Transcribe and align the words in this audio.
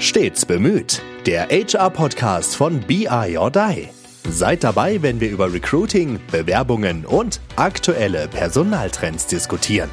Stets 0.00 0.46
bemüht. 0.46 1.02
Der 1.26 1.48
HR-Podcast 1.50 2.56
von 2.56 2.80
BI 2.80 3.36
or 3.36 3.50
Die. 3.50 3.88
Seid 4.30 4.64
dabei, 4.64 5.02
wenn 5.02 5.20
wir 5.20 5.28
über 5.28 5.52
Recruiting, 5.52 6.18
Bewerbungen 6.32 7.04
und 7.04 7.38
aktuelle 7.56 8.26
Personaltrends 8.28 9.26
diskutieren. 9.26 9.90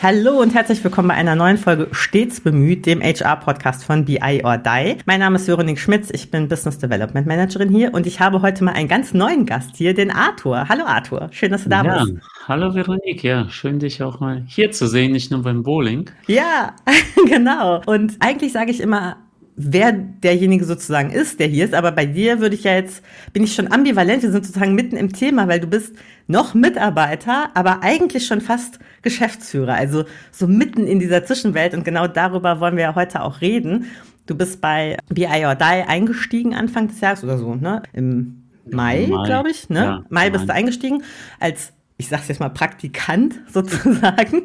Hallo 0.00 0.40
und 0.40 0.54
herzlich 0.54 0.84
willkommen 0.84 1.08
bei 1.08 1.14
einer 1.14 1.34
neuen 1.34 1.58
Folge 1.58 1.88
Stets 1.90 2.40
bemüht, 2.40 2.86
dem 2.86 3.02
HR-Podcast 3.02 3.84
von 3.84 4.04
BI 4.04 4.42
or 4.44 4.56
Die. 4.56 4.96
Mein 5.06 5.18
Name 5.18 5.34
ist 5.34 5.48
Veronique 5.48 5.80
Schmitz, 5.80 6.10
ich 6.12 6.30
bin 6.30 6.46
Business 6.46 6.78
Development 6.78 7.26
Managerin 7.26 7.68
hier 7.68 7.92
und 7.92 8.06
ich 8.06 8.20
habe 8.20 8.40
heute 8.40 8.62
mal 8.62 8.74
einen 8.74 8.86
ganz 8.86 9.12
neuen 9.12 9.44
Gast 9.44 9.74
hier, 9.74 9.94
den 9.94 10.12
Arthur. 10.12 10.68
Hallo 10.68 10.84
Arthur, 10.84 11.28
schön, 11.32 11.50
dass 11.50 11.64
du 11.64 11.70
da 11.70 11.82
ja, 11.82 12.04
bist. 12.04 12.14
Hallo 12.46 12.72
Veronique, 12.72 13.24
ja, 13.24 13.48
schön 13.48 13.80
dich 13.80 14.00
auch 14.00 14.20
mal 14.20 14.44
hier 14.46 14.70
zu 14.70 14.86
sehen, 14.86 15.10
nicht 15.10 15.32
nur 15.32 15.42
beim 15.42 15.64
Bowling. 15.64 16.08
Ja, 16.28 16.76
genau. 17.26 17.82
Und 17.86 18.18
eigentlich 18.20 18.52
sage 18.52 18.70
ich 18.70 18.80
immer, 18.80 19.16
wer 19.60 19.92
derjenige 19.92 20.64
sozusagen 20.64 21.10
ist, 21.10 21.40
der 21.40 21.48
hier 21.48 21.64
ist. 21.64 21.74
Aber 21.74 21.90
bei 21.90 22.06
dir 22.06 22.40
würde 22.40 22.54
ich 22.54 22.64
ja 22.64 22.74
jetzt, 22.74 23.02
bin 23.32 23.42
ich 23.42 23.54
schon 23.54 23.70
ambivalent. 23.70 24.22
Wir 24.22 24.30
sind 24.30 24.44
sozusagen 24.44 24.74
mitten 24.74 24.96
im 24.96 25.12
Thema, 25.12 25.48
weil 25.48 25.58
du 25.58 25.66
bist 25.66 25.96
noch 26.28 26.54
Mitarbeiter, 26.54 27.50
aber 27.54 27.82
eigentlich 27.82 28.26
schon 28.26 28.40
fast 28.40 28.78
Geschäftsführer. 29.02 29.74
Also 29.74 30.04
so 30.30 30.46
mitten 30.46 30.86
in 30.86 31.00
dieser 31.00 31.24
Zwischenwelt. 31.24 31.74
Und 31.74 31.84
genau 31.84 32.06
darüber 32.06 32.60
wollen 32.60 32.76
wir 32.76 32.84
ja 32.84 32.94
heute 32.94 33.20
auch 33.22 33.40
reden. 33.40 33.86
Du 34.26 34.36
bist 34.36 34.60
bei 34.60 34.96
BI 35.08 35.26
or 35.44 35.56
Die 35.56 35.64
eingestiegen 35.64 36.54
Anfang 36.54 36.86
des 36.88 37.00
Jahres 37.00 37.24
oder 37.24 37.36
so, 37.36 37.54
ne? 37.56 37.82
Im 37.92 38.44
Mai, 38.70 39.06
Mai. 39.08 39.26
glaube 39.26 39.50
ich, 39.50 39.68
ne? 39.70 39.78
Ja, 39.80 40.04
Mai 40.08 40.30
bist 40.30 40.46
Mai. 40.46 40.52
du 40.52 40.58
eingestiegen 40.58 41.02
als 41.40 41.72
ich 41.98 42.08
sag's 42.08 42.28
jetzt 42.28 42.40
mal, 42.40 42.48
Praktikant 42.48 43.34
sozusagen, 43.52 44.44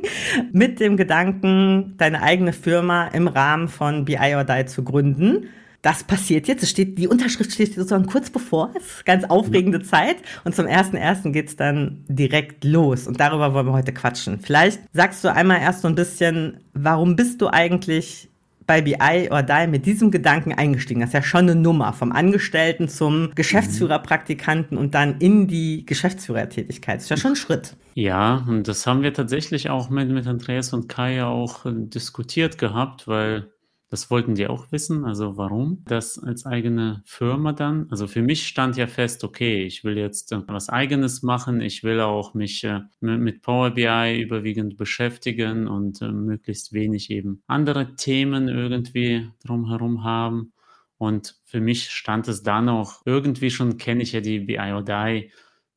mit 0.52 0.80
dem 0.80 0.98
Gedanken, 0.98 1.94
deine 1.98 2.22
eigene 2.22 2.52
Firma 2.52 3.08
im 3.08 3.28
Rahmen 3.28 3.70
von 3.70 4.06
BI 4.06 4.36
or 4.36 4.44
Die 4.44 4.66
zu 4.66 4.84
gründen. 4.84 5.48
Das 5.84 6.04
passiert 6.04 6.48
jetzt. 6.48 6.64
Es 6.64 6.70
steht, 6.70 6.98
die 6.98 7.10
Unterschrift 7.10 7.52
steht 7.52 7.76
sozusagen 7.76 8.06
kurz 8.06 8.30
bevor. 8.30 8.72
Es 8.76 8.86
ist 8.86 9.06
ganz 9.06 9.26
aufregende 9.26 9.80
ja. 9.80 9.84
Zeit. 9.84 10.16
Und 10.46 10.56
zum 10.56 10.66
ersten 10.66 10.96
ersten 10.96 11.34
geht's 11.34 11.58
dann 11.58 12.06
direkt 12.08 12.64
los. 12.64 13.06
Und 13.06 13.20
darüber 13.20 13.54
wollen 13.54 13.68
wir 13.68 13.74
heute 13.74 13.94
quatschen. 13.94 14.40
Vielleicht 14.40 14.80
sagst 14.94 15.24
du 15.26 15.32
einmal 15.32 15.60
erst 15.60 15.82
so 15.82 15.90
ein 15.90 15.96
bisschen, 15.96 16.62
warum 16.74 17.18
bist 17.18 17.42
du 17.42 17.50
eigentlich 17.50 18.30
bei 18.66 18.82
BI 18.82 19.30
or 19.32 19.44
Die 19.44 19.68
mit 19.68 19.86
diesem 19.86 20.12
Gedanken 20.12 20.54
eingestiegen? 20.54 21.02
Das 21.02 21.10
ist 21.10 21.14
ja 21.14 21.24
schon 21.24 21.42
eine 21.42 21.56
Nummer 21.56 21.94
vom 21.94 22.12
Angestellten 22.12 22.88
zum 22.88 23.32
Geschäftsführerpraktikanten 23.36 24.78
und 24.78 24.96
dann 24.96 25.18
in 25.20 25.48
die 25.48 25.86
Geschäftsführertätigkeit. 25.86 26.98
Das 26.98 27.04
ist 27.04 27.10
ja 27.10 27.18
schon 27.18 27.32
ein 27.34 27.36
Schritt. 27.36 27.76
Ja, 27.96 28.44
und 28.48 28.68
das 28.68 28.88
haben 28.88 29.04
wir 29.04 29.14
tatsächlich 29.14 29.70
auch 29.70 29.90
mit, 29.90 30.10
mit 30.10 30.26
Andreas 30.26 30.74
und 30.74 30.90
Kai 30.90 31.24
auch 31.24 31.66
äh, 31.66 31.72
diskutiert 31.74 32.58
gehabt, 32.58 33.08
weil 33.08 33.53
das 33.94 34.10
wollten 34.10 34.34
die 34.34 34.48
auch 34.48 34.72
wissen. 34.72 35.06
Also 35.06 35.38
warum 35.38 35.84
das 35.86 36.18
als 36.18 36.48
eigene 36.48 37.04
Firma 37.06 37.54
dann? 37.54 37.86
Also 37.92 38.08
für 38.08 38.24
mich 38.24 38.48
stand 38.48 38.76
ja 38.76 38.88
fest, 38.88 39.24
okay, 39.24 39.66
ich 39.66 39.84
will 39.84 40.00
jetzt 40.00 40.32
äh, 40.32 40.42
was 40.48 40.68
eigenes 40.68 41.22
machen. 41.22 41.62
Ich 41.62 41.84
will 41.84 42.00
auch 42.00 42.34
mich 42.34 42.64
äh, 42.64 42.80
mit 43.02 43.44
Power 43.44 43.70
BI 43.70 44.20
überwiegend 44.20 44.78
beschäftigen 44.78 45.68
und 45.68 46.02
äh, 46.02 46.12
möglichst 46.12 46.74
wenig 46.74 47.12
eben 47.12 47.44
andere 47.46 47.94
Themen 47.94 48.48
irgendwie 48.48 49.30
drumherum 49.46 50.04
haben. 50.04 50.54
Und 50.98 51.36
für 51.44 51.62
mich 51.62 51.92
stand 51.92 52.28
es 52.28 52.42
dann 52.42 52.70
auch, 52.70 53.04
irgendwie 53.06 53.52
schon 53.52 53.78
kenne 53.78 54.02
ich 54.02 54.14
ja 54.14 54.22
die 54.22 54.40
BI 54.40 55.30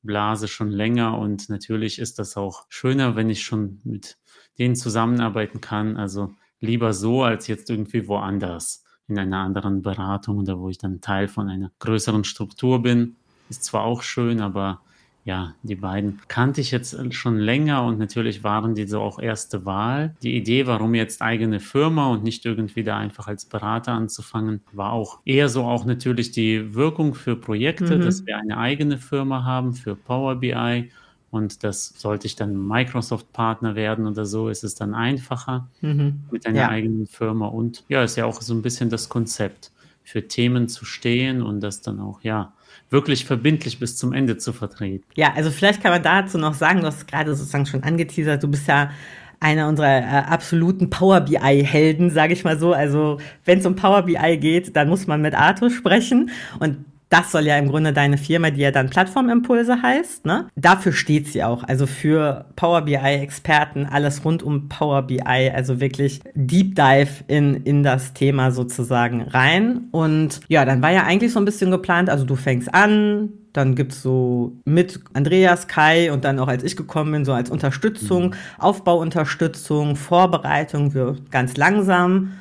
Blase 0.02 0.48
schon 0.48 0.70
länger 0.70 1.18
und 1.18 1.50
natürlich 1.50 1.98
ist 1.98 2.18
das 2.18 2.38
auch 2.38 2.64
schöner, 2.70 3.14
wenn 3.14 3.28
ich 3.28 3.42
schon 3.42 3.80
mit 3.84 4.16
denen 4.58 4.74
zusammenarbeiten 4.74 5.60
kann. 5.60 5.98
Also 5.98 6.30
lieber 6.60 6.92
so 6.92 7.22
als 7.22 7.46
jetzt 7.46 7.70
irgendwie 7.70 8.08
woanders 8.08 8.84
in 9.08 9.18
einer 9.18 9.38
anderen 9.38 9.82
Beratung 9.82 10.38
oder 10.38 10.58
wo 10.58 10.68
ich 10.68 10.78
dann 10.78 11.00
Teil 11.00 11.28
von 11.28 11.48
einer 11.48 11.70
größeren 11.78 12.24
Struktur 12.24 12.82
bin. 12.82 13.16
Ist 13.48 13.64
zwar 13.64 13.84
auch 13.84 14.02
schön, 14.02 14.40
aber 14.40 14.80
ja, 15.24 15.54
die 15.64 15.74
beiden 15.74 16.20
kannte 16.28 16.60
ich 16.60 16.70
jetzt 16.70 16.96
schon 17.12 17.36
länger 17.38 17.82
und 17.82 17.98
natürlich 17.98 18.44
waren 18.44 18.76
die 18.76 18.86
so 18.86 19.00
auch 19.00 19.18
erste 19.18 19.64
Wahl. 19.64 20.14
Die 20.22 20.36
Idee, 20.36 20.68
warum 20.68 20.94
jetzt 20.94 21.20
eigene 21.20 21.58
Firma 21.58 22.06
und 22.06 22.22
nicht 22.22 22.44
irgendwie 22.46 22.84
da 22.84 22.96
einfach 22.96 23.26
als 23.26 23.44
Berater 23.44 23.92
anzufangen, 23.92 24.60
war 24.72 24.92
auch 24.92 25.18
eher 25.24 25.48
so 25.48 25.64
auch 25.64 25.84
natürlich 25.84 26.30
die 26.30 26.76
Wirkung 26.76 27.14
für 27.14 27.34
Projekte, 27.34 27.96
mhm. 27.96 28.02
dass 28.02 28.24
wir 28.24 28.38
eine 28.38 28.56
eigene 28.56 28.98
Firma 28.98 29.42
haben 29.42 29.74
für 29.74 29.96
Power 29.96 30.36
BI 30.36 30.90
und 31.30 31.64
das 31.64 31.94
sollte 31.96 32.26
ich 32.26 32.36
dann 32.36 32.56
Microsoft-Partner 32.66 33.74
werden 33.74 34.06
oder 34.06 34.24
so, 34.24 34.48
ist 34.48 34.64
es 34.64 34.74
dann 34.74 34.94
einfacher 34.94 35.68
mhm. 35.80 36.24
mit 36.30 36.46
einer 36.46 36.60
ja. 36.60 36.68
eigenen 36.68 37.06
Firma. 37.06 37.48
Und 37.48 37.84
ja, 37.88 38.02
ist 38.02 38.16
ja 38.16 38.24
auch 38.24 38.40
so 38.40 38.54
ein 38.54 38.62
bisschen 38.62 38.90
das 38.90 39.08
Konzept, 39.08 39.70
für 40.06 40.28
Themen 40.28 40.68
zu 40.68 40.84
stehen 40.84 41.42
und 41.42 41.60
das 41.60 41.80
dann 41.82 41.98
auch, 41.98 42.20
ja, 42.22 42.52
wirklich 42.90 43.24
verbindlich 43.24 43.80
bis 43.80 43.96
zum 43.96 44.12
Ende 44.12 44.38
zu 44.38 44.52
vertreten. 44.52 45.04
Ja, 45.16 45.32
also 45.34 45.50
vielleicht 45.50 45.82
kann 45.82 45.90
man 45.90 46.02
dazu 46.04 46.38
noch 46.38 46.54
sagen, 46.54 46.80
du 46.80 46.86
hast 46.86 47.08
gerade 47.08 47.34
sozusagen 47.34 47.66
schon 47.66 47.82
angeteasert, 47.82 48.40
du 48.40 48.48
bist 48.48 48.68
ja 48.68 48.92
einer 49.40 49.68
unserer 49.68 49.98
äh, 49.98 50.24
absoluten 50.28 50.90
Power 50.90 51.22
BI-Helden, 51.22 52.10
sage 52.10 52.34
ich 52.34 52.44
mal 52.44 52.56
so. 52.56 52.72
Also 52.72 53.18
wenn 53.44 53.58
es 53.58 53.66
um 53.66 53.74
Power 53.74 54.02
BI 54.02 54.38
geht, 54.38 54.76
dann 54.76 54.88
muss 54.88 55.08
man 55.08 55.20
mit 55.20 55.34
Arthur 55.34 55.70
sprechen. 55.70 56.30
Und 56.60 56.84
das 57.08 57.30
soll 57.30 57.46
ja 57.46 57.56
im 57.56 57.68
Grunde 57.68 57.92
deine 57.92 58.18
Firma, 58.18 58.50
die 58.50 58.62
ja 58.62 58.72
dann 58.72 58.90
Plattformimpulse 58.90 59.80
heißt, 59.80 60.26
ne? 60.26 60.48
Dafür 60.56 60.92
steht 60.92 61.28
sie 61.28 61.44
auch. 61.44 61.62
Also 61.62 61.86
für 61.86 62.46
Power 62.56 62.82
BI-Experten, 62.82 63.86
alles 63.86 64.24
rund 64.24 64.42
um 64.42 64.68
Power 64.68 65.02
BI, 65.02 65.20
also 65.54 65.80
wirklich 65.80 66.20
Deep 66.34 66.74
Dive 66.74 67.24
in, 67.28 67.62
in 67.62 67.82
das 67.84 68.12
Thema 68.12 68.50
sozusagen 68.50 69.22
rein. 69.22 69.84
Und 69.92 70.40
ja, 70.48 70.64
dann 70.64 70.82
war 70.82 70.90
ja 70.90 71.04
eigentlich 71.04 71.32
so 71.32 71.38
ein 71.38 71.44
bisschen 71.44 71.70
geplant, 71.70 72.10
also 72.10 72.24
du 72.24 72.34
fängst 72.34 72.74
an, 72.74 73.30
dann 73.52 73.74
gibt's 73.74 74.02
so 74.02 74.52
mit 74.64 75.00
Andreas, 75.14 75.68
Kai 75.68 76.12
und 76.12 76.24
dann 76.24 76.38
auch 76.38 76.48
als 76.48 76.62
ich 76.62 76.76
gekommen 76.76 77.12
bin, 77.12 77.24
so 77.24 77.32
als 77.32 77.50
Unterstützung, 77.50 78.26
mhm. 78.30 78.34
Aufbauunterstützung, 78.58 79.96
Vorbereitung, 79.96 80.92
wir 80.92 81.16
ganz 81.30 81.56
langsam. 81.56 82.32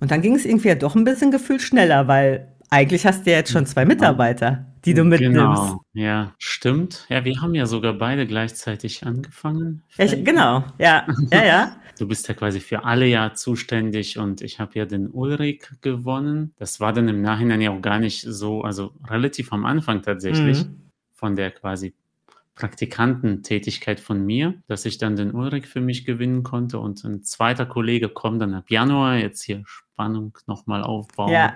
Und 0.00 0.10
dann 0.10 0.22
ging 0.22 0.34
es 0.34 0.44
irgendwie 0.44 0.68
ja 0.68 0.74
doch 0.74 0.94
ein 0.96 1.04
bisschen 1.04 1.30
gefühlt 1.30 1.62
schneller, 1.62 2.08
weil 2.08 2.48
eigentlich 2.72 3.04
hast 3.04 3.26
du 3.26 3.30
ja 3.30 3.36
jetzt 3.36 3.52
schon 3.52 3.66
zwei 3.66 3.84
Mitarbeiter, 3.84 4.64
die 4.86 4.94
du 4.94 5.04
mitnimmst. 5.04 5.38
Genau, 5.38 5.82
ja, 5.92 6.32
stimmt. 6.38 7.04
Ja, 7.10 7.22
wir 7.22 7.42
haben 7.42 7.54
ja 7.54 7.66
sogar 7.66 7.92
beide 7.92 8.26
gleichzeitig 8.26 9.04
angefangen. 9.04 9.82
Ich, 9.98 10.24
genau, 10.24 10.64
ja, 10.78 11.06
ja, 11.30 11.44
ja. 11.44 11.76
Du 11.98 12.08
bist 12.08 12.26
ja 12.26 12.34
quasi 12.34 12.58
für 12.58 12.84
alle 12.84 13.06
ja 13.06 13.34
zuständig 13.34 14.18
und 14.18 14.40
ich 14.40 14.58
habe 14.58 14.72
ja 14.78 14.86
den 14.86 15.08
Ulrich 15.08 15.68
gewonnen. 15.82 16.54
Das 16.56 16.80
war 16.80 16.94
dann 16.94 17.06
im 17.06 17.20
Nachhinein 17.20 17.60
ja 17.60 17.70
auch 17.70 17.82
gar 17.82 17.98
nicht 17.98 18.22
so, 18.22 18.62
also 18.62 18.94
relativ 19.06 19.52
am 19.52 19.66
Anfang 19.66 20.00
tatsächlich 20.00 20.64
mhm. 20.64 20.90
von 21.12 21.36
der 21.36 21.50
quasi 21.50 21.94
Praktikantentätigkeit 22.54 24.00
von 24.00 24.24
mir, 24.24 24.54
dass 24.66 24.86
ich 24.86 24.96
dann 24.96 25.16
den 25.16 25.32
Ulrich 25.32 25.66
für 25.66 25.82
mich 25.82 26.06
gewinnen 26.06 26.42
konnte 26.42 26.78
und 26.78 27.04
ein 27.04 27.22
zweiter 27.22 27.66
Kollege 27.66 28.08
kommt 28.08 28.40
dann 28.40 28.54
ab 28.54 28.70
Januar, 28.70 29.16
jetzt 29.16 29.42
hier 29.42 29.62
Spannung 29.66 30.38
nochmal 30.46 30.82
aufbauen. 30.82 31.30
Ja, 31.30 31.54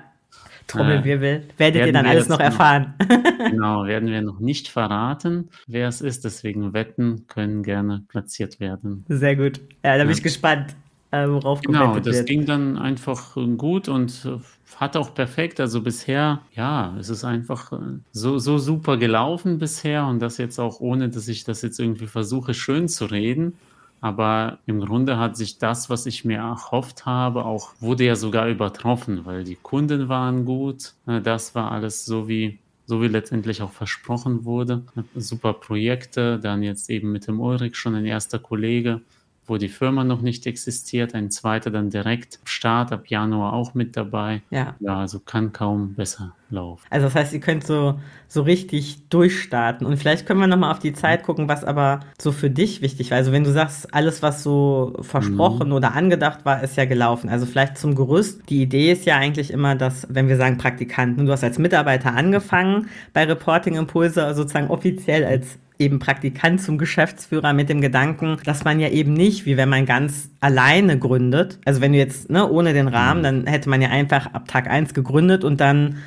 Trommelwirbel. 0.66 1.28
Äh, 1.28 1.58
Werdet 1.58 1.86
ihr 1.86 1.92
dann 1.92 2.06
alles 2.06 2.28
noch 2.28 2.40
erfahren. 2.40 2.94
Noch, 2.98 3.50
genau, 3.50 3.84
werden 3.86 4.08
wir 4.08 4.22
noch 4.22 4.40
nicht 4.40 4.68
verraten, 4.68 5.48
wer 5.66 5.88
es 5.88 6.00
ist. 6.00 6.24
Deswegen 6.24 6.72
Wetten 6.72 7.26
können 7.28 7.62
gerne 7.62 8.04
platziert 8.08 8.60
werden. 8.60 9.04
Sehr 9.08 9.36
gut. 9.36 9.60
Ja, 9.84 9.96
da 9.96 9.98
bin 9.98 10.08
ja. 10.08 10.16
ich 10.16 10.22
gespannt, 10.22 10.74
äh, 11.12 11.28
worauf 11.28 11.60
genau, 11.60 11.92
gewettet 11.92 11.94
wird. 11.94 12.04
Genau, 12.04 12.16
das 12.18 12.24
ging 12.26 12.46
dann 12.46 12.78
einfach 12.78 13.36
gut 13.56 13.88
und 13.88 14.24
äh, 14.24 14.38
hat 14.76 14.96
auch 14.96 15.14
perfekt. 15.14 15.60
Also 15.60 15.82
bisher, 15.82 16.40
ja, 16.54 16.96
es 16.98 17.08
ist 17.10 17.24
einfach 17.24 17.72
so, 18.12 18.38
so 18.38 18.58
super 18.58 18.96
gelaufen 18.96 19.58
bisher 19.58 20.06
und 20.06 20.20
das 20.20 20.38
jetzt 20.38 20.58
auch 20.58 20.80
ohne, 20.80 21.08
dass 21.08 21.28
ich 21.28 21.44
das 21.44 21.62
jetzt 21.62 21.78
irgendwie 21.78 22.06
versuche, 22.06 22.54
schön 22.54 22.88
zu 22.88 23.06
reden. 23.06 23.54
Aber 24.00 24.58
im 24.66 24.80
Grunde 24.80 25.18
hat 25.18 25.36
sich 25.36 25.58
das, 25.58 25.90
was 25.90 26.06
ich 26.06 26.24
mir 26.24 26.38
erhofft 26.38 27.06
habe, 27.06 27.44
auch 27.44 27.70
wurde 27.80 28.04
ja 28.04 28.14
sogar 28.14 28.48
übertroffen, 28.48 29.24
weil 29.24 29.42
die 29.42 29.56
Kunden 29.56 30.08
waren 30.08 30.44
gut. 30.44 30.92
Das 31.06 31.54
war 31.54 31.72
alles 31.72 32.04
so 32.04 32.28
wie 32.28 32.58
so 32.86 33.02
wie 33.02 33.08
letztendlich 33.08 33.62
auch 33.62 33.72
versprochen 33.72 34.44
wurde. 34.44 34.82
Super 35.16 35.52
Projekte, 35.52 36.38
dann 36.38 36.62
jetzt 36.62 36.88
eben 36.88 37.10
mit 37.12 37.26
dem 37.26 37.40
Ulrich 37.40 37.76
schon 37.76 37.96
ein 37.96 38.06
erster 38.06 38.38
Kollege, 38.38 39.00
wo 39.46 39.56
die 39.56 39.68
Firma 39.68 40.04
noch 40.04 40.22
nicht 40.22 40.46
existiert, 40.46 41.14
ein 41.14 41.30
zweiter 41.30 41.70
dann 41.70 41.90
direkt 41.90 42.40
Start 42.44 42.92
ab 42.92 43.06
Januar 43.08 43.52
auch 43.52 43.74
mit 43.74 43.96
dabei. 43.96 44.42
Ja, 44.50 44.74
ja 44.80 44.98
also 44.98 45.20
kann 45.20 45.52
kaum 45.52 45.94
besser 45.94 46.34
laufen. 46.50 46.84
Also 46.90 47.06
das 47.06 47.14
heißt, 47.14 47.32
ihr 47.32 47.40
könnt 47.40 47.64
so, 47.64 47.98
so 48.28 48.42
richtig 48.42 49.08
durchstarten. 49.08 49.86
Und 49.86 49.96
vielleicht 49.96 50.26
können 50.26 50.40
wir 50.40 50.46
nochmal 50.46 50.72
auf 50.72 50.78
die 50.78 50.92
Zeit 50.92 51.22
gucken, 51.22 51.48
was 51.48 51.64
aber 51.64 52.00
so 52.20 52.32
für 52.32 52.50
dich 52.50 52.82
wichtig 52.82 53.10
war. 53.10 53.18
Also 53.18 53.32
wenn 53.32 53.44
du 53.44 53.52
sagst, 53.52 53.92
alles, 53.94 54.22
was 54.22 54.42
so 54.42 54.96
versprochen 55.00 55.68
mhm. 55.68 55.74
oder 55.74 55.94
angedacht 55.94 56.44
war, 56.44 56.62
ist 56.62 56.76
ja 56.76 56.84
gelaufen. 56.84 57.28
Also 57.28 57.46
vielleicht 57.46 57.78
zum 57.78 57.94
Gerüst. 57.94 58.48
Die 58.48 58.62
Idee 58.62 58.92
ist 58.92 59.06
ja 59.06 59.16
eigentlich 59.16 59.52
immer, 59.52 59.74
dass, 59.74 60.06
wenn 60.10 60.28
wir 60.28 60.36
sagen 60.36 60.58
Praktikanten, 60.58 61.26
du 61.26 61.32
hast 61.32 61.44
als 61.44 61.58
Mitarbeiter 61.58 62.14
angefangen 62.14 62.88
bei 63.12 63.24
Reporting 63.24 63.76
Impulse, 63.76 64.34
sozusagen 64.34 64.68
offiziell 64.68 65.24
als 65.24 65.58
eben 65.78 65.98
Praktikant 65.98 66.60
zum 66.60 66.78
Geschäftsführer 66.78 67.52
mit 67.52 67.68
dem 67.68 67.80
Gedanken, 67.80 68.38
dass 68.44 68.64
man 68.64 68.80
ja 68.80 68.88
eben 68.88 69.12
nicht, 69.12 69.46
wie 69.46 69.56
wenn 69.56 69.68
man 69.68 69.86
ganz 69.86 70.30
alleine 70.40 70.98
gründet, 70.98 71.58
also 71.64 71.80
wenn 71.80 71.92
du 71.92 71.98
jetzt 71.98 72.30
ne, 72.30 72.48
ohne 72.48 72.72
den 72.72 72.88
Rahmen, 72.88 73.20
mhm. 73.20 73.24
dann 73.24 73.46
hätte 73.46 73.68
man 73.68 73.82
ja 73.82 73.88
einfach 73.90 74.32
ab 74.32 74.48
Tag 74.48 74.68
eins 74.68 74.94
gegründet 74.94 75.44
und 75.44 75.60
dann 75.60 75.98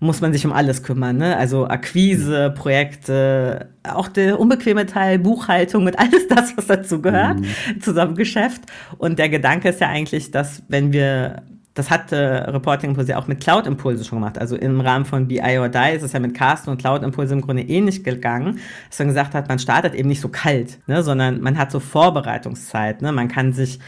muss 0.00 0.20
man 0.20 0.32
sich 0.32 0.44
um 0.44 0.52
alles 0.52 0.82
kümmern, 0.82 1.16
ne? 1.16 1.36
Also 1.36 1.68
Akquise, 1.68 2.52
Projekte, 2.56 3.68
auch 3.84 4.08
der 4.08 4.40
unbequeme 4.40 4.84
Teil, 4.86 5.20
Buchhaltung 5.20 5.86
und 5.86 5.96
alles 5.96 6.26
das, 6.26 6.56
was 6.56 6.66
dazu 6.66 7.00
gehört, 7.00 7.38
mhm. 7.38 7.80
zusammen 7.80 8.16
Geschäft. 8.16 8.62
Und 8.98 9.20
der 9.20 9.28
Gedanke 9.28 9.68
ist 9.68 9.80
ja 9.80 9.88
eigentlich, 9.88 10.32
dass 10.32 10.64
wenn 10.66 10.92
wir 10.92 11.42
das 11.74 11.90
hat 11.90 12.12
äh, 12.12 12.16
Reporting 12.16 12.90
Impulse 12.90 13.12
ja 13.12 13.18
auch 13.18 13.26
mit 13.26 13.40
Cloud 13.40 13.66
Impulse 13.66 14.04
schon 14.04 14.18
gemacht. 14.18 14.38
Also 14.38 14.56
im 14.56 14.80
Rahmen 14.80 15.04
von 15.04 15.26
BI 15.28 15.58
or 15.58 15.68
Die 15.68 15.94
ist 15.94 16.02
es 16.02 16.12
ja 16.12 16.20
mit 16.20 16.34
Carsten 16.34 16.70
und 16.70 16.78
Cloud 16.78 17.02
Impulse 17.02 17.34
im 17.34 17.40
Grunde 17.40 17.62
ähnlich 17.62 18.04
gegangen, 18.04 18.60
dass 18.88 18.98
man 18.98 19.08
gesagt 19.08 19.34
hat, 19.34 19.48
man 19.48 19.58
startet 19.58 19.94
eben 19.94 20.08
nicht 20.08 20.20
so 20.20 20.28
kalt, 20.28 20.78
ne, 20.86 21.02
sondern 21.02 21.40
man 21.40 21.56
hat 21.56 21.70
so 21.70 21.80
Vorbereitungszeit. 21.80 23.00
Ne? 23.00 23.12
Man 23.12 23.28
kann 23.28 23.52
sich 23.52 23.78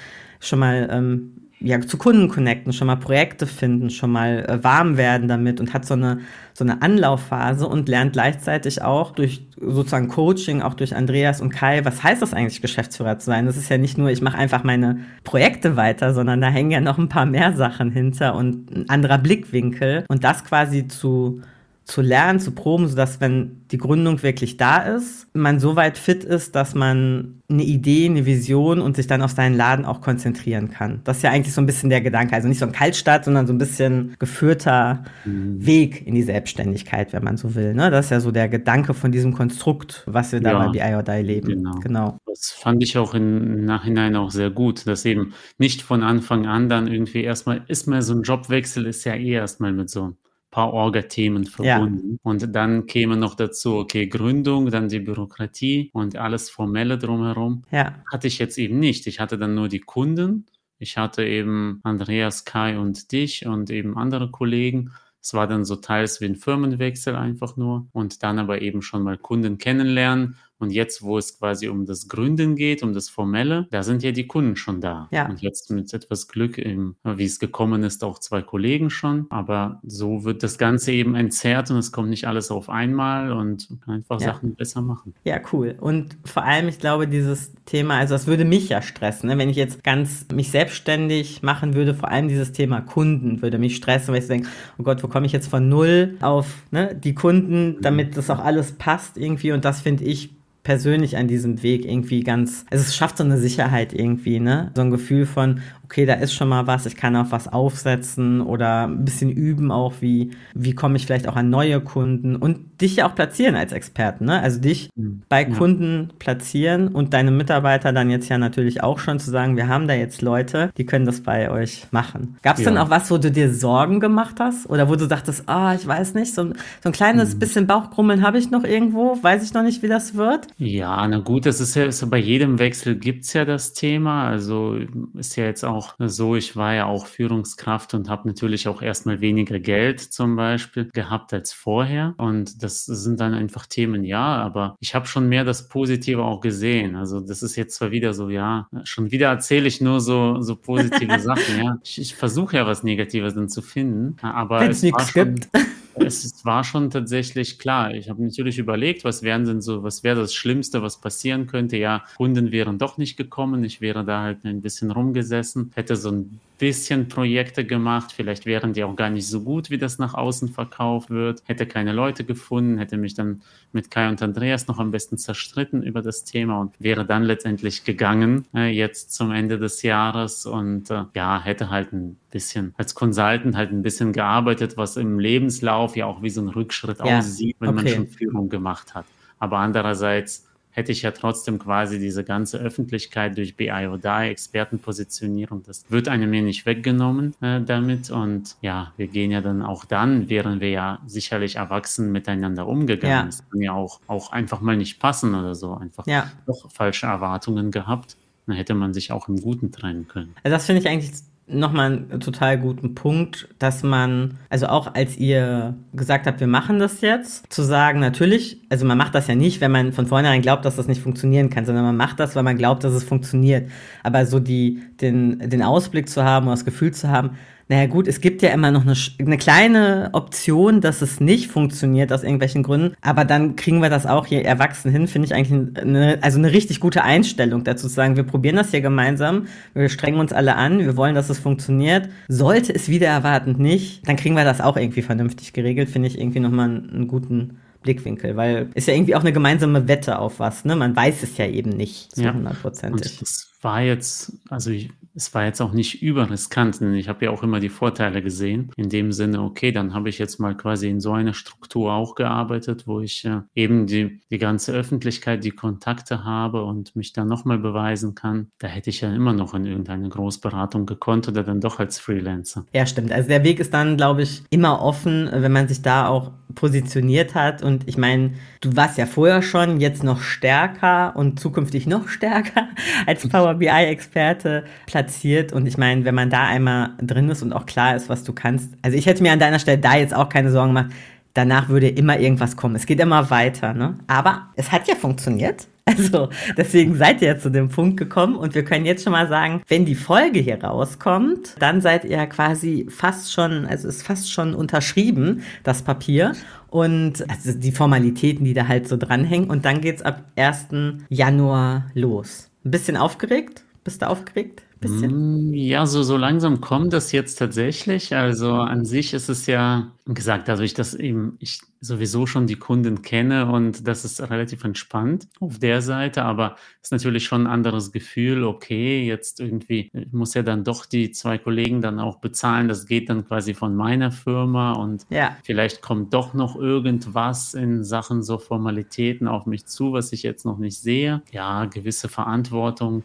schon 0.40 0.60
mal 0.60 0.88
ähm, 0.90 1.43
ja, 1.64 1.80
zu 1.80 1.96
Kunden 1.96 2.28
connecten, 2.28 2.74
schon 2.74 2.88
mal 2.88 2.96
Projekte 2.96 3.46
finden, 3.46 3.88
schon 3.88 4.12
mal 4.12 4.44
äh, 4.46 4.62
warm 4.62 4.98
werden 4.98 5.28
damit 5.28 5.60
und 5.60 5.72
hat 5.72 5.86
so 5.86 5.94
eine, 5.94 6.20
so 6.52 6.62
eine 6.62 6.82
Anlaufphase 6.82 7.66
und 7.66 7.88
lernt 7.88 8.12
gleichzeitig 8.12 8.82
auch 8.82 9.12
durch 9.12 9.46
sozusagen 9.58 10.08
Coaching, 10.08 10.60
auch 10.60 10.74
durch 10.74 10.94
Andreas 10.94 11.40
und 11.40 11.48
Kai, 11.48 11.82
was 11.84 12.02
heißt 12.02 12.20
das 12.20 12.34
eigentlich, 12.34 12.60
Geschäftsführer 12.60 13.18
zu 13.18 13.26
sein? 13.26 13.46
Das 13.46 13.56
ist 13.56 13.70
ja 13.70 13.78
nicht 13.78 13.96
nur, 13.96 14.10
ich 14.10 14.20
mache 14.20 14.36
einfach 14.36 14.62
meine 14.62 15.00
Projekte 15.24 15.76
weiter, 15.76 16.12
sondern 16.12 16.42
da 16.42 16.48
hängen 16.48 16.70
ja 16.70 16.80
noch 16.80 16.98
ein 16.98 17.08
paar 17.08 17.24
mehr 17.24 17.54
Sachen 17.54 17.90
hinter 17.90 18.34
und 18.34 18.70
ein 18.70 18.90
anderer 18.90 19.16
Blickwinkel 19.16 20.04
und 20.08 20.22
das 20.22 20.44
quasi 20.44 20.86
zu 20.86 21.40
zu 21.84 22.00
lernen, 22.00 22.40
zu 22.40 22.52
proben, 22.52 22.88
sodass, 22.88 23.20
wenn 23.20 23.66
die 23.70 23.76
Gründung 23.76 24.22
wirklich 24.22 24.56
da 24.56 24.78
ist, 24.78 25.26
man 25.34 25.60
so 25.60 25.76
weit 25.76 25.98
fit 25.98 26.24
ist, 26.24 26.54
dass 26.54 26.74
man 26.74 27.42
eine 27.50 27.62
Idee, 27.62 28.06
eine 28.06 28.24
Vision 28.24 28.80
und 28.80 28.96
sich 28.96 29.06
dann 29.06 29.20
auf 29.20 29.32
seinen 29.32 29.54
Laden 29.54 29.84
auch 29.84 30.00
konzentrieren 30.00 30.70
kann. 30.70 31.02
Das 31.04 31.18
ist 31.18 31.22
ja 31.24 31.30
eigentlich 31.30 31.52
so 31.52 31.60
ein 31.60 31.66
bisschen 31.66 31.90
der 31.90 32.00
Gedanke. 32.00 32.34
Also 32.34 32.48
nicht 32.48 32.58
so 32.58 32.64
ein 32.64 32.72
Kaltstart, 32.72 33.26
sondern 33.26 33.46
so 33.46 33.52
ein 33.52 33.58
bisschen 33.58 34.16
geführter 34.18 35.04
mhm. 35.26 35.64
Weg 35.64 36.06
in 36.06 36.14
die 36.14 36.22
Selbstständigkeit, 36.22 37.12
wenn 37.12 37.22
man 37.22 37.36
so 37.36 37.54
will. 37.54 37.74
Ne? 37.74 37.90
Das 37.90 38.06
ist 38.06 38.10
ja 38.10 38.20
so 38.20 38.30
der 38.30 38.48
Gedanke 38.48 38.94
von 38.94 39.12
diesem 39.12 39.34
Konstrukt, 39.34 40.04
was 40.06 40.32
wir 40.32 40.40
da 40.40 40.52
ja, 40.52 40.58
bei 40.66 40.68
BI 40.70 40.94
or 40.94 41.02
Die 41.02 41.22
leben. 41.22 41.48
Genau. 41.48 41.74
genau. 41.80 42.18
Das 42.24 42.50
fand 42.50 42.82
ich 42.82 42.96
auch 42.96 43.12
im 43.12 43.66
Nachhinein 43.66 44.16
auch 44.16 44.30
sehr 44.30 44.50
gut, 44.50 44.86
dass 44.86 45.04
eben 45.04 45.34
nicht 45.58 45.82
von 45.82 46.02
Anfang 46.02 46.46
an 46.46 46.70
dann 46.70 46.86
irgendwie 46.86 47.24
erstmal 47.24 47.62
ist 47.68 47.86
mal 47.86 48.00
so 48.00 48.14
ein 48.14 48.22
Jobwechsel, 48.22 48.86
ist 48.86 49.04
ja 49.04 49.14
eh 49.14 49.32
erstmal 49.32 49.72
mit 49.72 49.90
so 49.90 50.14
paar 50.54 50.72
Orga-Themen 50.72 51.46
verbunden. 51.46 52.12
Ja. 52.12 52.18
Und 52.22 52.54
dann 52.54 52.86
käme 52.86 53.16
noch 53.16 53.34
dazu, 53.34 53.74
okay, 53.74 54.06
Gründung, 54.06 54.70
dann 54.70 54.88
die 54.88 55.00
Bürokratie 55.00 55.90
und 55.92 56.16
alles 56.16 56.48
Formelle 56.48 56.96
drumherum. 56.96 57.62
Ja. 57.72 57.96
Hatte 58.12 58.28
ich 58.28 58.38
jetzt 58.38 58.56
eben 58.56 58.78
nicht. 58.78 59.08
Ich 59.08 59.18
hatte 59.18 59.36
dann 59.36 59.56
nur 59.56 59.66
die 59.66 59.80
Kunden. 59.80 60.46
Ich 60.78 60.96
hatte 60.96 61.24
eben 61.24 61.80
Andreas, 61.82 62.44
Kai 62.44 62.78
und 62.78 63.10
dich 63.10 63.46
und 63.46 63.68
eben 63.68 63.98
andere 63.98 64.30
Kollegen. 64.30 64.92
Es 65.20 65.34
war 65.34 65.48
dann 65.48 65.64
so 65.64 65.74
teils 65.74 66.20
wie 66.20 66.26
ein 66.26 66.36
Firmenwechsel 66.36 67.16
einfach 67.16 67.56
nur 67.56 67.88
und 67.90 68.22
dann 68.22 68.38
aber 68.38 68.62
eben 68.62 68.80
schon 68.80 69.02
mal 69.02 69.18
Kunden 69.18 69.58
kennenlernen 69.58 70.36
und 70.64 70.70
jetzt, 70.70 71.02
wo 71.02 71.18
es 71.18 71.38
quasi 71.38 71.68
um 71.68 71.84
das 71.84 72.08
Gründen 72.08 72.56
geht, 72.56 72.82
um 72.82 72.94
das 72.94 73.08
Formelle, 73.08 73.68
da 73.70 73.82
sind 73.82 74.02
ja 74.02 74.12
die 74.12 74.26
Kunden 74.26 74.56
schon 74.56 74.80
da. 74.80 75.08
Ja. 75.12 75.28
Und 75.28 75.42
jetzt 75.42 75.70
mit 75.70 75.92
etwas 75.92 76.26
Glück, 76.26 76.58
im, 76.58 76.96
wie 77.04 77.24
es 77.24 77.38
gekommen 77.38 77.82
ist, 77.82 78.02
auch 78.02 78.18
zwei 78.18 78.42
Kollegen 78.42 78.90
schon. 78.90 79.26
Aber 79.28 79.80
so 79.84 80.24
wird 80.24 80.42
das 80.42 80.58
Ganze 80.58 80.92
eben 80.92 81.14
entzerrt 81.14 81.70
und 81.70 81.76
es 81.76 81.92
kommt 81.92 82.08
nicht 82.08 82.26
alles 82.26 82.50
auf 82.50 82.68
einmal 82.70 83.32
und 83.32 83.68
einfach 83.86 84.20
ja. 84.20 84.28
Sachen 84.28 84.54
besser 84.54 84.80
machen. 84.80 85.14
Ja, 85.24 85.38
cool. 85.52 85.76
Und 85.78 86.16
vor 86.24 86.44
allem, 86.44 86.68
ich 86.68 86.78
glaube, 86.78 87.06
dieses 87.06 87.52
Thema, 87.66 87.98
also 87.98 88.14
das 88.14 88.26
würde 88.26 88.44
mich 88.44 88.70
ja 88.70 88.80
stressen, 88.80 89.28
ne? 89.28 89.38
wenn 89.38 89.50
ich 89.50 89.56
jetzt 89.56 89.84
ganz 89.84 90.26
mich 90.32 90.50
selbstständig 90.50 91.42
machen 91.42 91.74
würde, 91.74 91.94
vor 91.94 92.10
allem 92.10 92.28
dieses 92.28 92.52
Thema 92.52 92.80
Kunden 92.80 93.42
würde 93.42 93.58
mich 93.58 93.76
stressen, 93.76 94.14
weil 94.14 94.22
ich 94.22 94.28
denke, 94.28 94.48
oh 94.78 94.82
Gott, 94.82 95.02
wo 95.02 95.08
komme 95.08 95.26
ich 95.26 95.32
jetzt 95.32 95.48
von 95.48 95.68
null 95.68 96.16
auf 96.20 96.62
ne, 96.70 96.94
die 96.94 97.14
Kunden, 97.14 97.78
damit 97.82 98.16
das 98.16 98.30
auch 98.30 98.38
alles 98.38 98.72
passt 98.72 99.18
irgendwie 99.18 99.52
und 99.52 99.64
das 99.64 99.82
finde 99.82 100.04
ich 100.04 100.30
persönlich 100.64 101.16
an 101.16 101.28
diesem 101.28 101.62
Weg 101.62 101.84
irgendwie 101.84 102.22
ganz, 102.22 102.64
also 102.70 102.82
es 102.82 102.96
schafft 102.96 103.18
so 103.18 103.24
eine 103.24 103.38
Sicherheit 103.38 103.92
irgendwie, 103.92 104.40
ne? 104.40 104.72
So 104.74 104.82
ein 104.82 104.90
Gefühl 104.90 105.26
von, 105.26 105.60
okay, 105.94 106.06
da 106.06 106.14
ist 106.14 106.34
schon 106.34 106.48
mal 106.48 106.66
was, 106.66 106.86
ich 106.86 106.96
kann 106.96 107.14
auf 107.14 107.30
was 107.30 107.46
aufsetzen 107.46 108.40
oder 108.40 108.88
ein 108.88 109.04
bisschen 109.04 109.30
üben 109.30 109.70
auch, 109.70 109.94
wie, 110.00 110.32
wie 110.52 110.74
komme 110.74 110.96
ich 110.96 111.06
vielleicht 111.06 111.28
auch 111.28 111.36
an 111.36 111.50
neue 111.50 111.80
Kunden 111.80 112.34
und 112.34 112.80
dich 112.80 112.96
ja 112.96 113.08
auch 113.08 113.14
platzieren 113.14 113.54
als 113.54 113.70
Experten, 113.72 114.24
ne? 114.24 114.40
Also 114.40 114.60
dich 114.60 114.90
mhm. 114.96 115.22
bei. 115.28 115.44
Kunden 115.44 116.08
platzieren 116.18 116.88
und 116.88 117.12
deine 117.12 117.30
Mitarbeiter 117.30 117.92
dann 117.92 118.10
jetzt 118.10 118.28
ja 118.28 118.38
natürlich 118.38 118.82
auch 118.82 118.98
schon 118.98 119.20
zu 119.20 119.30
sagen, 119.30 119.56
wir 119.56 119.68
haben 119.68 119.86
da 119.86 119.94
jetzt 119.94 120.22
Leute, 120.22 120.70
die 120.76 120.86
können 120.86 121.04
das 121.04 121.20
bei 121.20 121.50
euch 121.50 121.86
machen. 121.90 122.38
Gab 122.42 122.56
es 122.56 122.64
ja. 122.64 122.70
denn 122.70 122.78
auch 122.78 122.90
was, 122.90 123.10
wo 123.10 123.18
du 123.18 123.30
dir 123.30 123.52
Sorgen 123.52 124.00
gemacht 124.00 124.36
hast 124.40 124.68
oder 124.68 124.88
wo 124.88 124.96
du 124.96 125.06
dachtest, 125.06 125.44
ah, 125.46 125.70
oh, 125.70 125.74
ich 125.76 125.86
weiß 125.86 126.14
nicht, 126.14 126.34
so, 126.34 126.46
so 126.46 126.54
ein 126.86 126.92
kleines 126.92 127.34
mhm. 127.34 127.38
bisschen 127.38 127.66
Bauchkrummeln 127.66 128.22
habe 128.22 128.38
ich 128.38 128.50
noch 128.50 128.64
irgendwo, 128.64 129.22
weiß 129.22 129.44
ich 129.44 129.52
noch 129.52 129.62
nicht, 129.62 129.82
wie 129.82 129.88
das 129.88 130.14
wird? 130.14 130.48
Ja, 130.56 131.06
na 131.06 131.18
gut, 131.18 131.46
das 131.46 131.60
ist 131.60 131.76
ja 131.76 131.92
so 131.92 132.08
bei 132.08 132.18
jedem 132.18 132.58
Wechsel 132.58 132.96
gibt 132.96 133.24
es 133.24 133.32
ja 133.34 133.44
das 133.44 133.74
Thema, 133.74 134.26
also 134.26 134.76
ist 135.14 135.36
ja 135.36 135.44
jetzt 135.44 135.64
auch 135.64 135.83
auch 135.84 135.94
so, 136.08 136.36
ich 136.36 136.56
war 136.56 136.74
ja 136.74 136.86
auch 136.86 137.06
Führungskraft 137.06 137.94
und 137.94 138.08
habe 138.08 138.28
natürlich 138.28 138.68
auch 138.68 138.82
erstmal 138.82 139.20
weniger 139.20 139.58
Geld 139.58 140.00
zum 140.00 140.36
Beispiel 140.36 140.90
gehabt 140.92 141.32
als 141.32 141.52
vorher. 141.52 142.14
Und 142.16 142.62
das 142.62 142.84
sind 142.84 143.20
dann 143.20 143.34
einfach 143.34 143.66
Themen, 143.66 144.04
ja, 144.04 144.36
aber 144.36 144.76
ich 144.80 144.94
habe 144.94 145.06
schon 145.06 145.28
mehr 145.28 145.44
das 145.44 145.68
Positive 145.68 146.22
auch 146.22 146.40
gesehen. 146.40 146.96
Also 146.96 147.20
das 147.20 147.42
ist 147.42 147.56
jetzt 147.56 147.76
zwar 147.76 147.90
wieder 147.90 148.14
so, 148.14 148.28
ja, 148.30 148.68
schon 148.84 149.10
wieder 149.10 149.28
erzähle 149.28 149.68
ich 149.68 149.80
nur 149.80 150.00
so, 150.00 150.40
so 150.40 150.56
positive 150.56 151.18
Sachen, 151.20 151.62
ja. 151.62 151.78
Ich, 151.82 152.00
ich 152.00 152.14
versuche 152.14 152.56
ja 152.56 152.66
was 152.66 152.82
Negatives 152.82 153.34
dann 153.34 153.48
zu 153.48 153.62
finden, 153.62 154.16
aber 154.22 154.60
Wenn 154.60 154.70
es 154.70 154.82
nichts 154.82 155.12
gibt 155.14 155.48
es 155.96 156.44
war 156.44 156.64
schon 156.64 156.90
tatsächlich 156.90 157.58
klar. 157.58 157.94
Ich 157.94 158.08
habe 158.08 158.22
natürlich 158.22 158.58
überlegt, 158.58 159.04
was 159.04 159.22
wären 159.22 159.44
denn 159.44 159.60
so, 159.60 159.82
was 159.82 160.02
wäre 160.02 160.20
das 160.20 160.34
Schlimmste, 160.34 160.82
was 160.82 161.00
passieren 161.00 161.46
könnte. 161.46 161.76
Ja, 161.76 162.04
Kunden 162.16 162.52
wären 162.52 162.78
doch 162.78 162.98
nicht 162.98 163.16
gekommen. 163.16 163.64
Ich 163.64 163.80
wäre 163.80 164.04
da 164.04 164.22
halt 164.22 164.44
ein 164.44 164.62
bisschen 164.62 164.90
rumgesessen, 164.90 165.72
hätte 165.74 165.96
so 165.96 166.10
ein 166.10 166.40
bisschen 166.64 167.08
Projekte 167.08 167.66
gemacht. 167.66 168.10
Vielleicht 168.10 168.46
wären 168.46 168.72
die 168.72 168.84
auch 168.84 168.96
gar 168.96 169.10
nicht 169.10 169.28
so 169.28 169.42
gut, 169.42 169.68
wie 169.68 169.76
das 169.76 169.98
nach 169.98 170.14
außen 170.14 170.48
verkauft 170.48 171.10
wird. 171.10 171.42
Hätte 171.44 171.66
keine 171.66 171.92
Leute 171.92 172.24
gefunden, 172.24 172.78
hätte 172.78 172.96
mich 172.96 173.12
dann 173.12 173.42
mit 173.72 173.90
Kai 173.90 174.08
und 174.08 174.22
Andreas 174.22 174.66
noch 174.66 174.78
am 174.78 174.90
besten 174.90 175.18
zerstritten 175.18 175.82
über 175.82 176.00
das 176.00 176.24
Thema 176.24 176.58
und 176.62 176.72
wäre 176.78 177.04
dann 177.04 177.22
letztendlich 177.22 177.84
gegangen, 177.84 178.46
äh, 178.54 178.70
jetzt 178.70 179.12
zum 179.12 179.30
Ende 179.30 179.58
des 179.58 179.82
Jahres 179.82 180.46
und 180.46 180.90
äh, 180.90 181.02
ja, 181.14 181.38
hätte 181.38 181.68
halt 181.68 181.92
ein 181.92 182.16
bisschen 182.30 182.72
als 182.78 182.94
Consultant 182.94 183.54
halt 183.56 183.70
ein 183.70 183.82
bisschen 183.82 184.14
gearbeitet, 184.14 184.78
was 184.78 184.96
im 184.96 185.18
Lebenslauf 185.18 185.96
ja 185.96 186.06
auch 186.06 186.22
wie 186.22 186.30
so 186.30 186.40
ein 186.40 186.48
Rückschritt 186.48 187.00
ja, 187.04 187.18
aussieht, 187.18 187.56
wenn 187.60 187.76
okay. 187.76 187.82
man 187.82 187.88
schon 187.88 188.06
Führung 188.06 188.48
gemacht 188.48 188.94
hat. 188.94 189.04
Aber 189.38 189.58
andererseits 189.58 190.46
hätte 190.74 190.90
ich 190.90 191.02
ja 191.02 191.12
trotzdem 191.12 191.58
quasi 191.58 192.00
diese 192.00 192.24
ganze 192.24 192.58
Öffentlichkeit 192.58 193.36
durch 193.38 193.56
BIODI, 193.56 194.28
Expertenpositionierung, 194.28 195.62
das 195.62 195.84
wird 195.88 196.08
einem 196.08 196.30
mir 196.30 196.42
nicht 196.42 196.66
weggenommen 196.66 197.34
äh, 197.40 197.60
damit. 197.60 198.10
Und 198.10 198.56
ja, 198.60 198.92
wir 198.96 199.06
gehen 199.06 199.30
ja 199.30 199.40
dann 199.40 199.62
auch 199.62 199.84
dann, 199.84 200.28
wären 200.28 200.60
wir 200.60 200.70
ja 200.70 200.98
sicherlich 201.06 201.56
erwachsen 201.56 202.10
miteinander 202.10 202.66
umgegangen. 202.66 203.16
Ja. 203.16 203.24
Das 203.24 203.48
kann 203.48 203.62
ja 203.62 203.72
auch, 203.72 204.00
auch 204.08 204.32
einfach 204.32 204.60
mal 204.60 204.76
nicht 204.76 204.98
passen 204.98 205.34
oder 205.34 205.54
so, 205.54 205.74
einfach 205.74 206.06
ja. 206.08 206.30
doch 206.46 206.70
falsche 206.72 207.06
Erwartungen 207.06 207.70
gehabt. 207.70 208.16
Dann 208.46 208.56
hätte 208.56 208.74
man 208.74 208.92
sich 208.92 209.12
auch 209.12 209.28
im 209.28 209.40
Guten 209.40 209.72
trennen 209.72 210.08
können. 210.08 210.34
Also 210.42 210.56
das 210.56 210.66
finde 210.66 210.82
ich 210.82 210.88
eigentlich 210.88 211.12
nochmal 211.46 211.86
einen 212.10 212.20
total 212.20 212.58
guten 212.58 212.94
Punkt, 212.94 213.48
dass 213.58 213.82
man, 213.82 214.38
also 214.48 214.66
auch 214.66 214.94
als 214.94 215.16
ihr 215.18 215.74
gesagt 215.92 216.26
habt, 216.26 216.40
wir 216.40 216.46
machen 216.46 216.78
das 216.78 217.02
jetzt, 217.02 217.52
zu 217.52 217.62
sagen, 217.62 218.00
natürlich, 218.00 218.60
also 218.70 218.86
man 218.86 218.96
macht 218.96 219.14
das 219.14 219.26
ja 219.26 219.34
nicht, 219.34 219.60
wenn 219.60 219.70
man 219.70 219.92
von 219.92 220.06
vornherein 220.06 220.40
glaubt, 220.40 220.64
dass 220.64 220.76
das 220.76 220.88
nicht 220.88 221.02
funktionieren 221.02 221.50
kann, 221.50 221.66
sondern 221.66 221.84
man 221.84 221.96
macht 221.96 222.18
das, 222.18 222.34
weil 222.34 222.42
man 222.42 222.56
glaubt, 222.56 222.82
dass 222.82 222.94
es 222.94 223.04
funktioniert. 223.04 223.70
Aber 224.02 224.24
so 224.24 224.40
die, 224.40 224.82
den, 225.00 225.38
den 225.38 225.62
Ausblick 225.62 226.08
zu 226.08 226.24
haben, 226.24 226.46
oder 226.46 226.54
das 226.54 226.64
Gefühl 226.64 226.92
zu 226.92 227.10
haben, 227.10 227.36
Naja 227.68 227.86
gut, 227.86 228.08
es 228.08 228.20
gibt 228.20 228.42
ja 228.42 228.50
immer 228.50 228.70
noch 228.70 228.82
eine, 228.82 228.94
eine, 229.18 229.38
kleine 229.38 230.10
Option, 230.12 230.80
dass 230.80 231.00
es 231.00 231.20
nicht 231.20 231.50
funktioniert 231.50 232.12
aus 232.12 232.22
irgendwelchen 232.22 232.62
Gründen. 232.62 232.94
Aber 233.00 233.24
dann 233.24 233.56
kriegen 233.56 233.80
wir 233.80 233.88
das 233.88 234.06
auch 234.06 234.26
hier 234.26 234.44
erwachsen 234.44 234.90
hin, 234.90 235.06
finde 235.06 235.26
ich 235.26 235.34
eigentlich 235.34 235.78
eine, 235.78 236.18
also 236.20 236.38
eine 236.38 236.52
richtig 236.52 236.80
gute 236.80 237.04
Einstellung 237.04 237.64
dazu 237.64 237.88
zu 237.88 237.94
sagen, 237.94 238.16
wir 238.16 238.24
probieren 238.24 238.56
das 238.56 238.70
hier 238.70 238.80
gemeinsam, 238.80 239.46
wir 239.74 239.88
strengen 239.88 240.18
uns 240.18 240.32
alle 240.32 240.56
an, 240.56 240.78
wir 240.78 240.96
wollen, 240.96 241.14
dass 241.14 241.30
es 241.30 241.38
funktioniert. 241.38 242.08
Sollte 242.28 242.74
es 242.74 242.88
wieder 242.88 243.08
erwartend 243.08 243.58
nicht, 243.58 244.06
dann 244.08 244.16
kriegen 244.16 244.36
wir 244.36 244.44
das 244.44 244.60
auch 244.60 244.76
irgendwie 244.76 245.02
vernünftig 245.02 245.52
geregelt, 245.52 245.88
finde 245.88 246.08
ich 246.08 246.18
irgendwie 246.18 246.40
nochmal 246.40 246.68
einen, 246.68 246.90
einen 246.90 247.08
guten 247.08 247.58
Blickwinkel, 247.82 248.36
weil 248.36 248.70
ist 248.74 248.88
ja 248.88 248.94
irgendwie 248.94 249.14
auch 249.14 249.20
eine 249.20 249.32
gemeinsame 249.32 249.86
Wette 249.88 250.18
auf 250.18 250.40
was, 250.40 250.64
ne? 250.64 250.74
Man 250.74 250.96
weiß 250.96 251.22
es 251.22 251.36
ja 251.36 251.46
eben 251.46 251.70
nicht 251.70 252.16
zu 252.16 252.32
hundertprozentig. 252.32 253.12
Ja. 253.12 253.20
Das 253.20 253.50
war 253.60 253.82
jetzt, 253.82 254.32
also 254.48 254.70
ich, 254.70 254.90
es 255.14 255.32
war 255.34 255.44
jetzt 255.44 255.60
auch 255.60 255.72
nicht 255.72 256.02
überriskant, 256.02 256.80
denn 256.80 256.94
ich 256.94 257.08
habe 257.08 257.26
ja 257.26 257.30
auch 257.30 257.42
immer 257.42 257.60
die 257.60 257.68
Vorteile 257.68 258.22
gesehen. 258.22 258.70
In 258.76 258.88
dem 258.88 259.12
Sinne, 259.12 259.42
okay, 259.42 259.70
dann 259.70 259.94
habe 259.94 260.08
ich 260.08 260.18
jetzt 260.18 260.40
mal 260.40 260.56
quasi 260.56 260.88
in 260.88 261.00
so 261.00 261.12
einer 261.12 261.34
Struktur 261.34 261.92
auch 261.92 262.14
gearbeitet, 262.14 262.86
wo 262.86 263.00
ich 263.00 263.24
äh, 263.24 263.40
eben 263.54 263.86
die, 263.86 264.20
die 264.30 264.38
ganze 264.38 264.72
Öffentlichkeit, 264.72 265.44
die 265.44 265.52
Kontakte 265.52 266.24
habe 266.24 266.64
und 266.64 266.96
mich 266.96 267.12
dann 267.12 267.28
nochmal 267.28 267.58
beweisen 267.58 268.14
kann. 268.14 268.48
Da 268.58 268.66
hätte 268.66 268.90
ich 268.90 269.02
ja 269.02 269.14
immer 269.14 269.32
noch 269.32 269.54
in 269.54 269.64
irgendeine 269.64 270.08
Großberatung 270.08 270.86
gekonnt 270.86 271.28
oder 271.28 271.44
dann 271.44 271.60
doch 271.60 271.78
als 271.78 271.98
Freelancer. 271.98 272.66
Ja, 272.72 272.86
stimmt. 272.86 273.12
Also 273.12 273.28
der 273.28 273.44
Weg 273.44 273.60
ist 273.60 273.72
dann, 273.72 273.96
glaube 273.96 274.22
ich, 274.22 274.42
immer 274.50 274.82
offen, 274.82 275.28
wenn 275.32 275.52
man 275.52 275.68
sich 275.68 275.82
da 275.82 276.08
auch 276.08 276.32
positioniert 276.54 277.34
hat. 277.34 277.62
Und 277.62 277.88
ich 277.88 277.96
meine, 277.96 278.32
du 278.60 278.76
warst 278.76 278.98
ja 278.98 279.06
vorher 279.06 279.42
schon, 279.42 279.80
jetzt 279.80 280.02
noch 280.02 280.20
stärker 280.20 281.14
und 281.16 281.40
zukünftig 281.40 281.86
noch 281.86 282.08
stärker 282.08 282.68
als 283.06 283.28
Power 283.28 283.54
BI-Experte 283.54 284.64
platziert. 285.04 285.52
Und 285.52 285.66
ich 285.66 285.78
meine, 285.78 286.04
wenn 286.04 286.14
man 286.14 286.30
da 286.30 286.44
einmal 286.44 286.90
drin 287.00 287.28
ist 287.28 287.42
und 287.42 287.52
auch 287.52 287.66
klar 287.66 287.96
ist, 287.96 288.08
was 288.08 288.24
du 288.24 288.32
kannst. 288.32 288.70
Also 288.82 288.96
ich 288.96 289.06
hätte 289.06 289.22
mir 289.22 289.32
an 289.32 289.38
deiner 289.38 289.58
Stelle 289.58 289.78
da 289.78 289.96
jetzt 289.96 290.14
auch 290.14 290.28
keine 290.28 290.50
Sorgen 290.50 290.74
gemacht. 290.74 290.92
Danach 291.34 291.68
würde 291.68 291.88
immer 291.88 292.18
irgendwas 292.18 292.56
kommen. 292.56 292.76
Es 292.76 292.86
geht 292.86 293.00
immer 293.00 293.28
weiter, 293.30 293.74
ne? 293.74 293.98
Aber 294.06 294.48
es 294.56 294.70
hat 294.72 294.88
ja 294.88 294.94
funktioniert. 294.94 295.66
Also 295.86 296.30
deswegen 296.56 296.96
seid 296.96 297.20
ihr 297.20 297.38
zu 297.38 297.50
dem 297.50 297.68
Punkt 297.68 297.98
gekommen 297.98 298.36
und 298.36 298.54
wir 298.54 298.64
können 298.64 298.86
jetzt 298.86 299.04
schon 299.04 299.12
mal 299.12 299.28
sagen, 299.28 299.60
wenn 299.68 299.84
die 299.84 299.94
Folge 299.94 300.40
hier 300.40 300.64
rauskommt, 300.64 301.56
dann 301.58 301.82
seid 301.82 302.06
ihr 302.06 302.24
quasi 302.24 302.86
fast 302.88 303.34
schon, 303.34 303.66
also 303.66 303.86
ist 303.88 304.02
fast 304.02 304.32
schon 304.32 304.54
unterschrieben, 304.54 305.42
das 305.62 305.82
Papier 305.82 306.32
und 306.70 307.28
also 307.28 307.52
die 307.52 307.70
Formalitäten, 307.70 308.46
die 308.46 308.54
da 308.54 308.66
halt 308.66 308.88
so 308.88 308.96
dranhängen 308.96 309.50
und 309.50 309.66
dann 309.66 309.82
geht's 309.82 310.00
ab 310.00 310.24
1. 310.36 310.68
Januar 311.10 311.90
los. 311.92 312.50
Ein 312.64 312.70
bisschen 312.70 312.96
aufgeregt? 312.96 313.62
Bist 313.84 314.00
du 314.00 314.08
aufgeregt? 314.08 314.63
Bisschen. 314.84 315.50
Mm, 315.50 315.54
ja, 315.54 315.86
so, 315.86 316.02
so 316.02 316.16
langsam 316.16 316.60
kommt 316.60 316.92
das 316.92 317.12
jetzt 317.12 317.38
tatsächlich. 317.38 318.14
Also 318.14 318.52
an 318.52 318.84
sich 318.84 319.14
ist 319.14 319.28
es 319.28 319.46
ja 319.46 319.90
gesagt, 320.06 320.48
dadurch, 320.48 320.74
dass 320.74 320.94
eben 320.94 321.36
ich 321.40 321.60
sowieso 321.80 322.26
schon 322.26 322.46
die 322.46 322.56
Kunden 322.56 323.02
kenne 323.02 323.46
und 323.50 323.86
das 323.88 324.04
ist 324.04 324.20
relativ 324.20 324.64
entspannt 324.64 325.28
auf 325.40 325.58
der 325.58 325.82
Seite, 325.82 326.24
aber 326.24 326.56
es 326.80 326.88
ist 326.88 326.92
natürlich 326.92 327.24
schon 327.24 327.46
ein 327.46 327.52
anderes 327.52 327.92
Gefühl. 327.92 328.44
Okay, 328.44 329.06
jetzt 329.06 329.40
irgendwie 329.40 329.90
ich 329.92 330.12
muss 330.12 330.34
ja 330.34 330.42
dann 330.42 330.64
doch 330.64 330.86
die 330.86 331.10
zwei 331.10 331.38
Kollegen 331.38 331.80
dann 331.80 332.00
auch 332.00 332.18
bezahlen. 332.18 332.68
Das 332.68 332.86
geht 332.86 333.08
dann 333.08 333.26
quasi 333.26 333.54
von 333.54 333.74
meiner 333.74 334.10
Firma 334.10 334.72
und 334.72 335.06
ja. 335.08 335.36
vielleicht 335.42 335.82
kommt 335.82 336.12
doch 336.12 336.34
noch 336.34 336.56
irgendwas 336.56 337.54
in 337.54 337.84
Sachen 337.84 338.22
so 338.22 338.38
Formalitäten 338.38 339.26
auf 339.28 339.46
mich 339.46 339.66
zu, 339.66 339.92
was 339.92 340.12
ich 340.12 340.22
jetzt 340.22 340.44
noch 340.44 340.58
nicht 340.58 340.78
sehe. 340.78 341.22
Ja, 341.32 341.64
gewisse 341.64 342.08
Verantwortung 342.08 343.04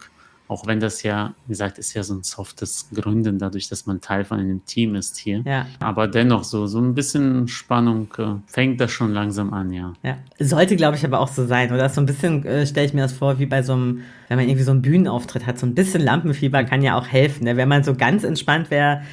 auch 0.49 0.65
wenn 0.65 0.79
das 0.79 1.03
ja, 1.03 1.35
wie 1.45 1.51
gesagt, 1.51 1.77
ist 1.77 1.93
ja 1.93 2.01
so 2.01 2.15
ein 2.15 2.23
softes 2.23 2.89
Gründen, 2.91 3.37
dadurch, 3.37 3.69
dass 3.69 3.85
man 3.85 4.01
Teil 4.01 4.25
von 4.25 4.39
einem 4.39 4.65
Team 4.65 4.95
ist 4.95 5.15
hier. 5.15 5.43
Ja. 5.45 5.67
Aber 5.79 6.07
dennoch, 6.07 6.43
so, 6.43 6.65
so 6.65 6.79
ein 6.79 6.95
bisschen 6.95 7.47
Spannung 7.47 8.07
äh, 8.17 8.33
fängt 8.47 8.81
das 8.81 8.89
schon 8.89 9.13
langsam 9.13 9.53
an, 9.53 9.71
ja. 9.71 9.93
Ja. 10.01 10.17
Sollte, 10.39 10.75
glaube 10.75 10.97
ich, 10.97 11.05
aber 11.05 11.19
auch 11.19 11.27
so 11.27 11.45
sein. 11.45 11.71
Oder 11.71 11.87
so 11.89 12.01
ein 12.01 12.07
bisschen 12.07 12.43
äh, 12.45 12.65
stelle 12.65 12.87
ich 12.87 12.95
mir 12.95 13.03
das 13.03 13.13
vor, 13.13 13.37
wie 13.37 13.45
bei 13.45 13.61
so 13.61 13.73
einem, 13.73 14.01
wenn 14.27 14.37
man 14.37 14.47
irgendwie 14.47 14.63
so 14.63 14.71
einen 14.71 14.81
Bühnenauftritt 14.81 15.45
hat, 15.45 15.59
so 15.59 15.67
ein 15.67 15.75
bisschen 15.75 16.01
Lampenfieber 16.01 16.63
kann 16.63 16.81
ja 16.81 16.97
auch 16.97 17.05
helfen. 17.05 17.43
Ne? 17.43 17.55
Wenn 17.55 17.69
man 17.69 17.83
so 17.83 17.93
ganz 17.93 18.23
entspannt 18.23 18.71
wäre, 18.71 19.03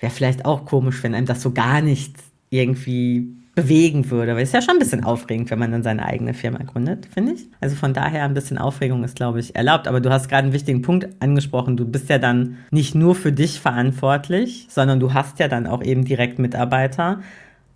wäre 0.00 0.12
vielleicht 0.12 0.44
auch 0.44 0.64
komisch, 0.64 1.04
wenn 1.04 1.14
einem 1.14 1.26
das 1.26 1.40
so 1.40 1.52
gar 1.52 1.82
nicht 1.82 2.16
irgendwie 2.48 3.39
bewegen 3.54 4.10
würde. 4.10 4.34
Weil 4.34 4.42
es 4.42 4.50
ist 4.50 4.54
ja 4.54 4.62
schon 4.62 4.76
ein 4.76 4.78
bisschen 4.78 5.04
aufregend, 5.04 5.50
wenn 5.50 5.58
man 5.58 5.72
dann 5.72 5.82
seine 5.82 6.04
eigene 6.06 6.34
Firma 6.34 6.58
gründet, 6.58 7.06
finde 7.12 7.32
ich. 7.32 7.46
Also 7.60 7.76
von 7.76 7.92
daher 7.92 8.24
ein 8.24 8.34
bisschen 8.34 8.58
Aufregung 8.58 9.04
ist, 9.04 9.16
glaube 9.16 9.40
ich, 9.40 9.56
erlaubt. 9.56 9.88
Aber 9.88 10.00
du 10.00 10.10
hast 10.10 10.28
gerade 10.28 10.44
einen 10.44 10.52
wichtigen 10.52 10.82
Punkt 10.82 11.08
angesprochen. 11.20 11.76
Du 11.76 11.84
bist 11.84 12.08
ja 12.08 12.18
dann 12.18 12.58
nicht 12.70 12.94
nur 12.94 13.14
für 13.14 13.32
dich 13.32 13.60
verantwortlich, 13.60 14.66
sondern 14.70 15.00
du 15.00 15.14
hast 15.14 15.38
ja 15.38 15.48
dann 15.48 15.66
auch 15.66 15.82
eben 15.82 16.04
direkt 16.04 16.38
Mitarbeiter. 16.38 17.20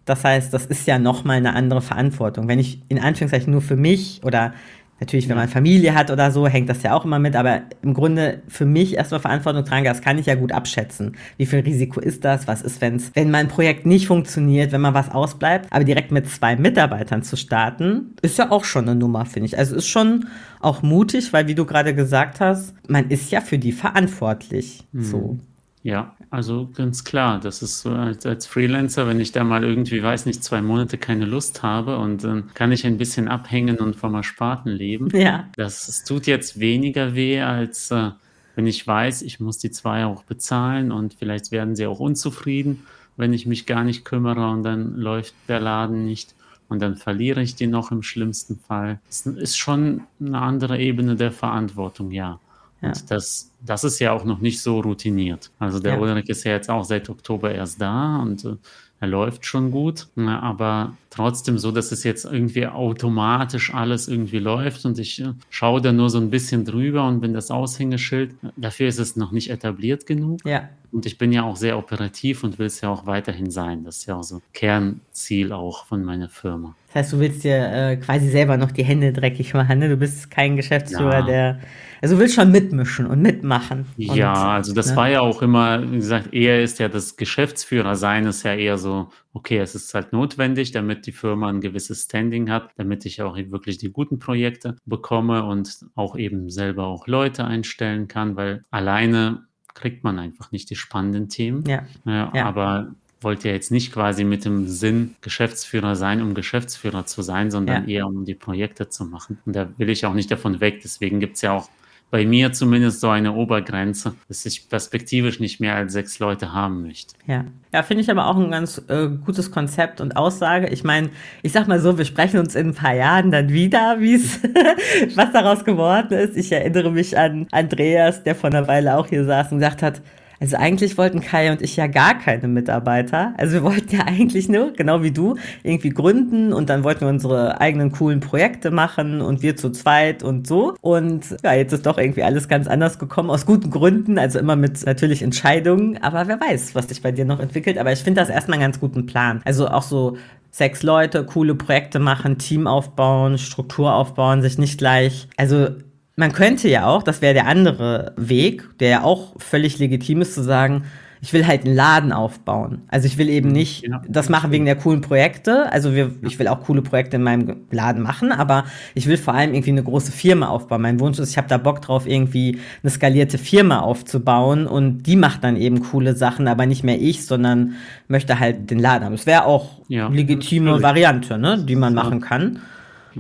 Das 0.04 0.22
heißt, 0.22 0.52
das 0.52 0.66
ist 0.66 0.86
ja 0.86 0.98
nochmal 0.98 1.38
eine 1.38 1.54
andere 1.54 1.80
Verantwortung. 1.80 2.46
Wenn 2.46 2.58
ich 2.58 2.82
in 2.88 2.98
Anführungszeichen 2.98 3.50
nur 3.50 3.62
für 3.62 3.76
mich 3.76 4.20
oder 4.22 4.52
Natürlich, 5.00 5.28
wenn 5.28 5.36
man 5.36 5.48
Familie 5.48 5.94
hat 5.94 6.10
oder 6.10 6.30
so, 6.30 6.46
hängt 6.46 6.68
das 6.68 6.82
ja 6.82 6.94
auch 6.94 7.04
immer 7.04 7.18
mit, 7.18 7.34
aber 7.34 7.62
im 7.82 7.94
Grunde 7.94 8.42
für 8.46 8.64
mich 8.64 8.94
erstmal 8.94 9.20
Verantwortung 9.20 9.64
tragen, 9.64 9.84
das 9.84 10.00
kann 10.00 10.18
ich 10.18 10.26
ja 10.26 10.36
gut 10.36 10.52
abschätzen. 10.52 11.16
Wie 11.36 11.46
viel 11.46 11.60
Risiko 11.60 12.00
ist 12.00 12.24
das? 12.24 12.46
Was 12.46 12.62
ist, 12.62 12.80
wenn's, 12.80 13.10
wenn 13.14 13.30
mein 13.30 13.48
Projekt 13.48 13.86
nicht 13.86 14.06
funktioniert, 14.06 14.70
wenn 14.72 14.80
mal 14.80 14.94
was 14.94 15.10
ausbleibt? 15.10 15.66
Aber 15.72 15.84
direkt 15.84 16.12
mit 16.12 16.28
zwei 16.30 16.56
Mitarbeitern 16.56 17.22
zu 17.22 17.36
starten, 17.36 18.14
ist 18.22 18.38
ja 18.38 18.50
auch 18.50 18.64
schon 18.64 18.88
eine 18.88 18.94
Nummer, 18.94 19.26
finde 19.26 19.46
ich. 19.46 19.58
Also 19.58 19.74
ist 19.74 19.88
schon 19.88 20.26
auch 20.60 20.82
mutig, 20.82 21.32
weil 21.32 21.48
wie 21.48 21.54
du 21.54 21.64
gerade 21.64 21.94
gesagt 21.94 22.40
hast, 22.40 22.74
man 22.88 23.10
ist 23.10 23.32
ja 23.32 23.40
für 23.40 23.58
die 23.58 23.72
verantwortlich. 23.72 24.84
Mhm. 24.92 25.02
So. 25.02 25.38
Ja, 25.84 26.16
also 26.30 26.70
ganz 26.74 27.04
klar, 27.04 27.38
das 27.38 27.60
ist 27.60 27.82
so 27.82 27.90
als, 27.90 28.24
als 28.24 28.46
Freelancer, 28.46 29.06
wenn 29.06 29.20
ich 29.20 29.32
da 29.32 29.44
mal 29.44 29.62
irgendwie, 29.62 30.02
weiß 30.02 30.24
nicht, 30.24 30.42
zwei 30.42 30.62
Monate 30.62 30.96
keine 30.96 31.26
Lust 31.26 31.62
habe 31.62 31.98
und 31.98 32.24
dann 32.24 32.54
kann 32.54 32.72
ich 32.72 32.86
ein 32.86 32.96
bisschen 32.96 33.28
abhängen 33.28 33.76
und 33.76 33.94
vom 33.94 34.14
Ersparten 34.14 34.72
leben. 34.72 35.10
Ja. 35.12 35.46
Das, 35.56 35.84
das 35.84 36.04
tut 36.04 36.26
jetzt 36.26 36.58
weniger 36.58 37.14
weh, 37.14 37.42
als 37.42 37.90
äh, 37.90 38.12
wenn 38.56 38.66
ich 38.66 38.86
weiß, 38.86 39.20
ich 39.20 39.40
muss 39.40 39.58
die 39.58 39.70
zwei 39.70 40.06
auch 40.06 40.22
bezahlen 40.22 40.90
und 40.90 41.12
vielleicht 41.12 41.52
werden 41.52 41.76
sie 41.76 41.86
auch 41.86 42.00
unzufrieden, 42.00 42.86
wenn 43.18 43.34
ich 43.34 43.44
mich 43.44 43.66
gar 43.66 43.84
nicht 43.84 44.06
kümmere 44.06 44.48
und 44.48 44.62
dann 44.62 44.96
läuft 44.96 45.34
der 45.48 45.60
Laden 45.60 46.06
nicht 46.06 46.34
und 46.70 46.80
dann 46.80 46.96
verliere 46.96 47.42
ich 47.42 47.56
die 47.56 47.66
noch 47.66 47.90
im 47.90 48.02
schlimmsten 48.02 48.58
Fall. 48.58 49.00
Es 49.10 49.26
ist 49.26 49.58
schon 49.58 50.04
eine 50.18 50.40
andere 50.40 50.78
Ebene 50.78 51.14
der 51.14 51.30
Verantwortung, 51.30 52.10
ja. 52.10 52.40
Ja. 52.84 52.88
Und 52.88 53.10
das, 53.10 53.50
das 53.64 53.84
ist 53.84 53.98
ja 53.98 54.12
auch 54.12 54.24
noch 54.24 54.40
nicht 54.40 54.60
so 54.60 54.80
routiniert. 54.80 55.50
Also 55.58 55.78
der 55.78 55.94
ja. 55.94 56.00
Ulrich 56.00 56.28
ist 56.28 56.44
ja 56.44 56.52
jetzt 56.52 56.70
auch 56.70 56.84
seit 56.84 57.08
Oktober 57.08 57.52
erst 57.52 57.80
da 57.80 58.18
und 58.18 58.44
äh, 58.44 58.56
er 59.00 59.08
läuft 59.08 59.44
schon 59.44 59.70
gut, 59.70 60.06
aber 60.16 60.96
trotzdem 61.10 61.58
so, 61.58 61.70
dass 61.72 61.92
es 61.92 62.04
jetzt 62.04 62.24
irgendwie 62.24 62.66
automatisch 62.66 63.74
alles 63.74 64.08
irgendwie 64.08 64.38
läuft 64.38 64.86
und 64.86 64.98
ich 64.98 65.20
äh, 65.20 65.34
schaue 65.50 65.82
da 65.82 65.92
nur 65.92 66.08
so 66.08 66.18
ein 66.18 66.30
bisschen 66.30 66.64
drüber 66.64 67.06
und 67.06 67.20
bin 67.20 67.34
das 67.34 67.50
Aushängeschild, 67.50 68.34
dafür 68.56 68.88
ist 68.88 68.98
es 68.98 69.16
noch 69.16 69.30
nicht 69.30 69.50
etabliert 69.50 70.06
genug. 70.06 70.40
Ja. 70.46 70.70
Und 70.90 71.04
ich 71.04 71.18
bin 71.18 71.32
ja 71.32 71.42
auch 71.42 71.56
sehr 71.56 71.76
operativ 71.76 72.44
und 72.44 72.58
will 72.58 72.66
es 72.66 72.80
ja 72.80 72.88
auch 72.88 73.04
weiterhin 73.04 73.50
sein. 73.50 73.84
Das 73.84 73.98
ist 73.98 74.06
ja 74.06 74.14
auch 74.14 74.22
so 74.22 74.40
Kernziel 74.54 75.52
auch 75.52 75.84
von 75.84 76.02
meiner 76.02 76.28
Firma. 76.28 76.74
Das 76.94 77.06
heißt, 77.06 77.12
du 77.14 77.18
willst 77.18 77.42
dir 77.42 77.72
äh, 77.72 77.96
quasi 77.96 78.28
selber 78.28 78.56
noch 78.56 78.70
die 78.70 78.84
Hände 78.84 79.12
dreckig 79.12 79.52
machen. 79.52 79.80
Ne? 79.80 79.88
Du 79.88 79.96
bist 79.96 80.30
kein 80.30 80.54
Geschäftsführer, 80.54 81.20
ja. 81.20 81.26
der. 81.26 81.60
Also 82.00 82.14
du 82.14 82.20
willst 82.20 82.36
schon 82.36 82.52
mitmischen 82.52 83.06
und 83.06 83.20
mitmachen. 83.20 83.86
Und, 83.96 84.14
ja, 84.14 84.32
also 84.32 84.72
das 84.72 84.90
ne? 84.90 84.96
war 84.96 85.08
ja 85.08 85.20
auch 85.20 85.42
immer, 85.42 85.90
wie 85.90 85.96
gesagt, 85.96 86.32
eher 86.32 86.62
ist 86.62 86.78
ja 86.78 86.88
das 86.88 87.16
Geschäftsführer 87.16 87.96
sein, 87.96 88.26
ist 88.26 88.44
ja 88.44 88.54
eher 88.54 88.78
so, 88.78 89.08
okay, 89.32 89.58
es 89.58 89.74
ist 89.74 89.92
halt 89.92 90.12
notwendig, 90.12 90.70
damit 90.70 91.06
die 91.06 91.12
Firma 91.12 91.48
ein 91.48 91.60
gewisses 91.60 92.04
Standing 92.04 92.48
hat, 92.48 92.70
damit 92.76 93.04
ich 93.06 93.22
auch 93.22 93.36
wirklich 93.36 93.78
die 93.78 93.90
guten 93.90 94.20
Projekte 94.20 94.76
bekomme 94.84 95.44
und 95.44 95.86
auch 95.96 96.16
eben 96.16 96.48
selber 96.48 96.86
auch 96.86 97.08
Leute 97.08 97.44
einstellen 97.44 98.06
kann, 98.06 98.36
weil 98.36 98.64
alleine 98.70 99.46
kriegt 99.74 100.04
man 100.04 100.20
einfach 100.20 100.52
nicht 100.52 100.70
die 100.70 100.76
spannenden 100.76 101.28
Themen. 101.28 101.64
Ja. 101.66 101.84
ja. 102.06 102.30
Aber 102.44 102.94
wollte 103.24 103.48
ja 103.48 103.54
jetzt 103.54 103.70
nicht 103.70 103.92
quasi 103.92 104.24
mit 104.24 104.44
dem 104.44 104.68
Sinn 104.68 105.16
Geschäftsführer 105.20 105.96
sein, 105.96 106.22
um 106.22 106.34
Geschäftsführer 106.34 107.06
zu 107.06 107.22
sein, 107.22 107.50
sondern 107.50 107.88
ja. 107.88 107.96
eher 107.96 108.06
um 108.06 108.24
die 108.24 108.34
Projekte 108.34 108.88
zu 108.88 109.04
machen. 109.04 109.38
Und 109.46 109.56
da 109.56 109.68
will 109.76 109.90
ich 109.90 110.06
auch 110.06 110.14
nicht 110.14 110.30
davon 110.30 110.60
weg. 110.60 110.80
Deswegen 110.82 111.20
gibt 111.20 111.36
es 111.36 111.42
ja 111.42 111.52
auch 111.52 111.68
bei 112.14 112.24
mir 112.24 112.52
zumindest 112.52 113.00
so 113.00 113.08
eine 113.08 113.32
Obergrenze, 113.32 114.14
dass 114.28 114.46
ich 114.46 114.68
perspektivisch 114.68 115.40
nicht 115.40 115.58
mehr 115.58 115.74
als 115.74 115.94
sechs 115.94 116.20
Leute 116.20 116.52
haben 116.52 116.82
möchte. 116.82 117.14
Ja, 117.26 117.44
ja 117.72 117.82
finde 117.82 118.02
ich 118.02 118.10
aber 118.10 118.28
auch 118.28 118.36
ein 118.36 118.52
ganz 118.52 118.80
äh, 118.86 119.08
gutes 119.08 119.50
Konzept 119.50 120.00
und 120.00 120.16
Aussage. 120.16 120.68
Ich 120.68 120.84
meine, 120.84 121.10
ich 121.42 121.50
sag 121.50 121.66
mal 121.66 121.80
so, 121.80 121.98
wir 121.98 122.04
sprechen 122.04 122.38
uns 122.38 122.54
in 122.54 122.68
ein 122.68 122.74
paar 122.74 122.94
Jahren 122.94 123.32
dann 123.32 123.48
wieder, 123.48 123.96
wie 123.98 124.14
es 124.14 124.40
was 125.16 125.32
daraus 125.32 125.64
geworden 125.64 126.16
ist. 126.16 126.36
Ich 126.36 126.52
erinnere 126.52 126.92
mich 126.92 127.18
an 127.18 127.48
Andreas, 127.50 128.22
der 128.22 128.36
vor 128.36 128.48
einer 128.48 128.68
Weile 128.68 128.96
auch 128.96 129.08
hier 129.08 129.24
saß 129.24 129.50
und 129.50 129.58
gesagt 129.58 129.82
hat, 129.82 130.00
Also 130.40 130.56
eigentlich 130.56 130.98
wollten 130.98 131.20
Kai 131.20 131.50
und 131.50 131.62
ich 131.62 131.76
ja 131.76 131.86
gar 131.86 132.18
keine 132.18 132.48
Mitarbeiter. 132.48 133.34
Also 133.36 133.54
wir 133.54 133.62
wollten 133.62 133.96
ja 133.96 134.04
eigentlich 134.06 134.48
nur, 134.48 134.72
genau 134.72 135.02
wie 135.02 135.10
du, 135.10 135.36
irgendwie 135.62 135.90
gründen 135.90 136.52
und 136.52 136.68
dann 136.68 136.84
wollten 136.84 137.02
wir 137.02 137.08
unsere 137.08 137.60
eigenen 137.60 137.92
coolen 137.92 138.20
Projekte 138.20 138.70
machen 138.70 139.20
und 139.20 139.42
wir 139.42 139.56
zu 139.56 139.70
zweit 139.70 140.22
und 140.22 140.46
so. 140.46 140.74
Und 140.80 141.36
ja, 141.42 141.54
jetzt 141.54 141.72
ist 141.72 141.86
doch 141.86 141.98
irgendwie 141.98 142.22
alles 142.22 142.48
ganz 142.48 142.66
anders 142.66 142.98
gekommen, 142.98 143.30
aus 143.30 143.46
guten 143.46 143.70
Gründen, 143.70 144.18
also 144.18 144.38
immer 144.38 144.56
mit 144.56 144.84
natürlich 144.84 145.22
Entscheidungen. 145.22 146.02
Aber 146.02 146.26
wer 146.28 146.40
weiß, 146.40 146.74
was 146.74 146.88
sich 146.88 147.02
bei 147.02 147.12
dir 147.12 147.24
noch 147.24 147.40
entwickelt. 147.40 147.78
Aber 147.78 147.92
ich 147.92 148.00
finde 148.00 148.20
das 148.20 148.28
erstmal 148.28 148.58
einen 148.58 148.66
ganz 148.66 148.80
guten 148.80 149.06
Plan. 149.06 149.40
Also 149.44 149.68
auch 149.68 149.82
so 149.82 150.16
sechs 150.50 150.82
Leute, 150.84 151.24
coole 151.24 151.56
Projekte 151.56 151.98
machen, 151.98 152.38
Team 152.38 152.68
aufbauen, 152.68 153.38
Struktur 153.38 153.92
aufbauen, 153.94 154.40
sich 154.40 154.56
nicht 154.56 154.78
gleich, 154.78 155.28
also 155.36 155.68
man 156.16 156.32
könnte 156.32 156.68
ja 156.68 156.86
auch, 156.86 157.02
das 157.02 157.22
wäre 157.22 157.34
der 157.34 157.46
andere 157.46 158.12
Weg, 158.16 158.78
der 158.78 158.88
ja 158.88 159.02
auch 159.02 159.34
völlig 159.38 159.78
legitim 159.78 160.20
ist, 160.20 160.34
zu 160.34 160.42
sagen, 160.42 160.84
ich 161.24 161.32
will 161.32 161.46
halt 161.46 161.64
einen 161.64 161.74
Laden 161.74 162.12
aufbauen. 162.12 162.82
Also 162.88 163.06
ich 163.06 163.16
will 163.16 163.30
eben 163.30 163.48
mhm. 163.48 163.54
nicht 163.54 163.88
ja, 163.88 164.02
das 164.06 164.28
machen 164.28 164.50
wegen 164.50 164.66
der 164.66 164.76
coolen 164.76 165.00
Projekte. 165.00 165.72
Also 165.72 165.94
wir, 165.94 166.10
ich 166.20 166.38
will 166.38 166.48
auch 166.48 166.60
coole 166.60 166.82
Projekte 166.82 167.16
in 167.16 167.22
meinem 167.22 167.62
Laden 167.70 168.02
machen, 168.02 168.30
aber 168.30 168.64
ich 168.94 169.06
will 169.06 169.16
vor 169.16 169.32
allem 169.32 169.54
irgendwie 169.54 169.70
eine 169.70 169.82
große 169.82 170.12
Firma 170.12 170.48
aufbauen. 170.48 170.82
Mein 170.82 171.00
Wunsch 171.00 171.18
ist, 171.18 171.30
ich 171.30 171.38
habe 171.38 171.48
da 171.48 171.56
Bock 171.56 171.80
drauf, 171.80 172.06
irgendwie 172.06 172.58
eine 172.82 172.90
skalierte 172.90 173.38
Firma 173.38 173.80
aufzubauen 173.80 174.66
und 174.66 175.04
die 175.04 175.16
macht 175.16 175.42
dann 175.44 175.56
eben 175.56 175.82
coole 175.82 176.14
Sachen, 176.14 176.46
aber 176.46 176.66
nicht 176.66 176.84
mehr 176.84 177.00
ich, 177.00 177.24
sondern 177.24 177.72
möchte 178.06 178.38
halt 178.38 178.70
den 178.70 178.78
Laden 178.78 179.06
haben. 179.06 179.16
Das 179.16 179.24
wäre 179.24 179.46
auch 179.46 179.80
ja, 179.88 180.08
legitime. 180.08 180.82
Variante, 180.82 181.38
ne, 181.38 181.64
die 181.64 181.76
man 181.76 181.94
machen 181.94 182.20
kann. 182.20 182.60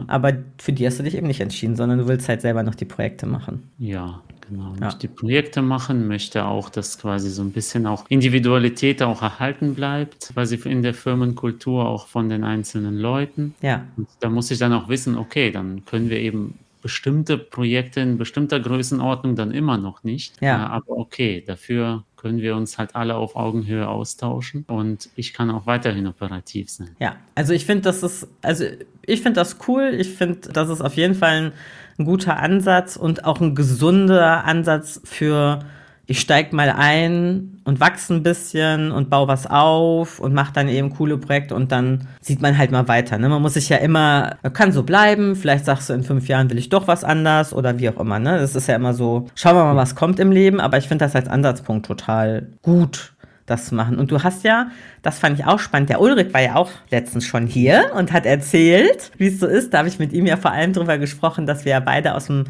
Aber 0.06 0.32
für 0.58 0.72
die 0.72 0.86
hast 0.86 0.98
du 0.98 1.02
dich 1.02 1.16
eben 1.16 1.26
nicht 1.26 1.40
entschieden, 1.40 1.76
sondern 1.76 1.98
du 1.98 2.08
willst 2.08 2.28
halt 2.28 2.40
selber 2.40 2.62
noch 2.62 2.74
die 2.74 2.84
Projekte 2.84 3.26
machen. 3.26 3.70
Ja, 3.78 4.20
genau. 4.48 4.74
Ja. 4.74 4.80
möchte 4.80 5.00
die 5.00 5.08
Projekte 5.08 5.62
machen, 5.62 6.08
möchte 6.08 6.44
auch, 6.44 6.70
dass 6.70 6.98
quasi 6.98 7.30
so 7.30 7.42
ein 7.42 7.52
bisschen 7.52 7.86
auch 7.86 8.04
Individualität 8.08 9.02
auch 9.02 9.22
erhalten 9.22 9.74
bleibt, 9.74 10.32
quasi 10.34 10.56
in 10.56 10.82
der 10.82 10.94
Firmenkultur 10.94 11.86
auch 11.86 12.06
von 12.06 12.28
den 12.28 12.44
einzelnen 12.44 12.98
Leuten. 12.98 13.54
Ja. 13.62 13.84
Und 13.96 14.08
da 14.20 14.28
muss 14.28 14.50
ich 14.50 14.58
dann 14.58 14.72
auch 14.72 14.88
wissen, 14.88 15.16
okay, 15.16 15.50
dann 15.50 15.84
können 15.84 16.10
wir 16.10 16.18
eben 16.18 16.58
bestimmte 16.84 17.38
Projekte 17.38 18.00
in 18.00 18.18
bestimmter 18.18 18.60
Größenordnung 18.60 19.36
dann 19.36 19.52
immer 19.52 19.78
noch 19.78 20.04
nicht. 20.04 20.34
Ja. 20.42 20.66
aber 20.66 20.98
okay, 20.98 21.42
dafür 21.46 22.04
können 22.18 22.42
wir 22.42 22.56
uns 22.56 22.76
halt 22.76 22.94
alle 22.94 23.14
auf 23.16 23.36
Augenhöhe 23.36 23.88
austauschen 23.88 24.66
und 24.68 25.08
ich 25.16 25.32
kann 25.32 25.50
auch 25.50 25.64
weiterhin 25.64 26.06
operativ 26.06 26.68
sein. 26.68 26.90
Ja, 27.00 27.16
also 27.34 27.54
ich 27.54 27.64
finde, 27.64 27.84
das 27.84 28.02
ist, 28.02 28.28
also 28.42 28.66
ich 29.00 29.22
finde 29.22 29.40
das 29.40 29.56
cool. 29.66 29.94
Ich 29.98 30.10
finde, 30.10 30.50
das 30.50 30.68
ist 30.68 30.82
auf 30.82 30.94
jeden 30.96 31.14
Fall 31.14 31.30
ein, 31.46 31.52
ein 31.98 32.04
guter 32.04 32.36
Ansatz 32.36 32.96
und 32.96 33.24
auch 33.24 33.40
ein 33.40 33.54
gesunder 33.54 34.44
Ansatz 34.44 35.00
für 35.04 35.60
ich 36.06 36.20
steig 36.20 36.52
mal 36.52 36.70
ein 36.70 37.60
und 37.64 37.80
wachse 37.80 38.14
ein 38.14 38.22
bisschen 38.22 38.92
und 38.92 39.08
baue 39.08 39.26
was 39.26 39.46
auf 39.46 40.20
und 40.20 40.34
mache 40.34 40.52
dann 40.52 40.68
eben 40.68 40.90
coole 40.90 41.16
Projekte 41.16 41.54
und 41.54 41.72
dann 41.72 42.06
sieht 42.20 42.42
man 42.42 42.58
halt 42.58 42.70
mal 42.70 42.88
weiter. 42.88 43.16
Ne? 43.18 43.28
Man 43.28 43.40
muss 43.40 43.54
sich 43.54 43.70
ja 43.70 43.78
immer, 43.78 44.36
kann 44.52 44.72
so 44.72 44.82
bleiben, 44.82 45.34
vielleicht 45.34 45.64
sagst 45.64 45.88
du 45.88 45.94
in 45.94 46.02
fünf 46.02 46.28
Jahren 46.28 46.50
will 46.50 46.58
ich 46.58 46.68
doch 46.68 46.86
was 46.86 47.04
anders 47.04 47.54
oder 47.54 47.78
wie 47.78 47.88
auch 47.88 47.98
immer. 47.98 48.18
Ne? 48.18 48.38
Das 48.38 48.54
ist 48.54 48.66
ja 48.66 48.76
immer 48.76 48.92
so, 48.92 49.28
schauen 49.34 49.56
wir 49.56 49.64
mal, 49.64 49.76
was 49.76 49.94
kommt 49.94 50.20
im 50.20 50.30
Leben, 50.30 50.60
aber 50.60 50.76
ich 50.76 50.88
finde 50.88 51.06
das 51.06 51.16
als 51.16 51.28
Ansatzpunkt 51.28 51.86
total 51.86 52.48
gut 52.62 53.14
das 53.46 53.66
zu 53.66 53.74
machen. 53.74 53.98
Und 53.98 54.10
du 54.10 54.22
hast 54.22 54.44
ja, 54.44 54.68
das 55.02 55.18
fand 55.18 55.38
ich 55.38 55.44
auch 55.44 55.58
spannend, 55.58 55.90
der 55.90 56.00
Ulrich 56.00 56.32
war 56.32 56.40
ja 56.40 56.54
auch 56.54 56.70
letztens 56.90 57.26
schon 57.26 57.46
hier 57.46 57.92
und 57.94 58.12
hat 58.12 58.26
erzählt, 58.26 59.10
wie 59.18 59.28
es 59.28 59.40
so 59.40 59.46
ist. 59.46 59.74
Da 59.74 59.78
habe 59.78 59.88
ich 59.88 59.98
mit 59.98 60.12
ihm 60.12 60.26
ja 60.26 60.36
vor 60.36 60.50
allem 60.50 60.72
drüber 60.72 60.98
gesprochen, 60.98 61.46
dass 61.46 61.64
wir 61.64 61.72
ja 61.72 61.80
beide 61.80 62.14
aus 62.14 62.26
dem 62.26 62.44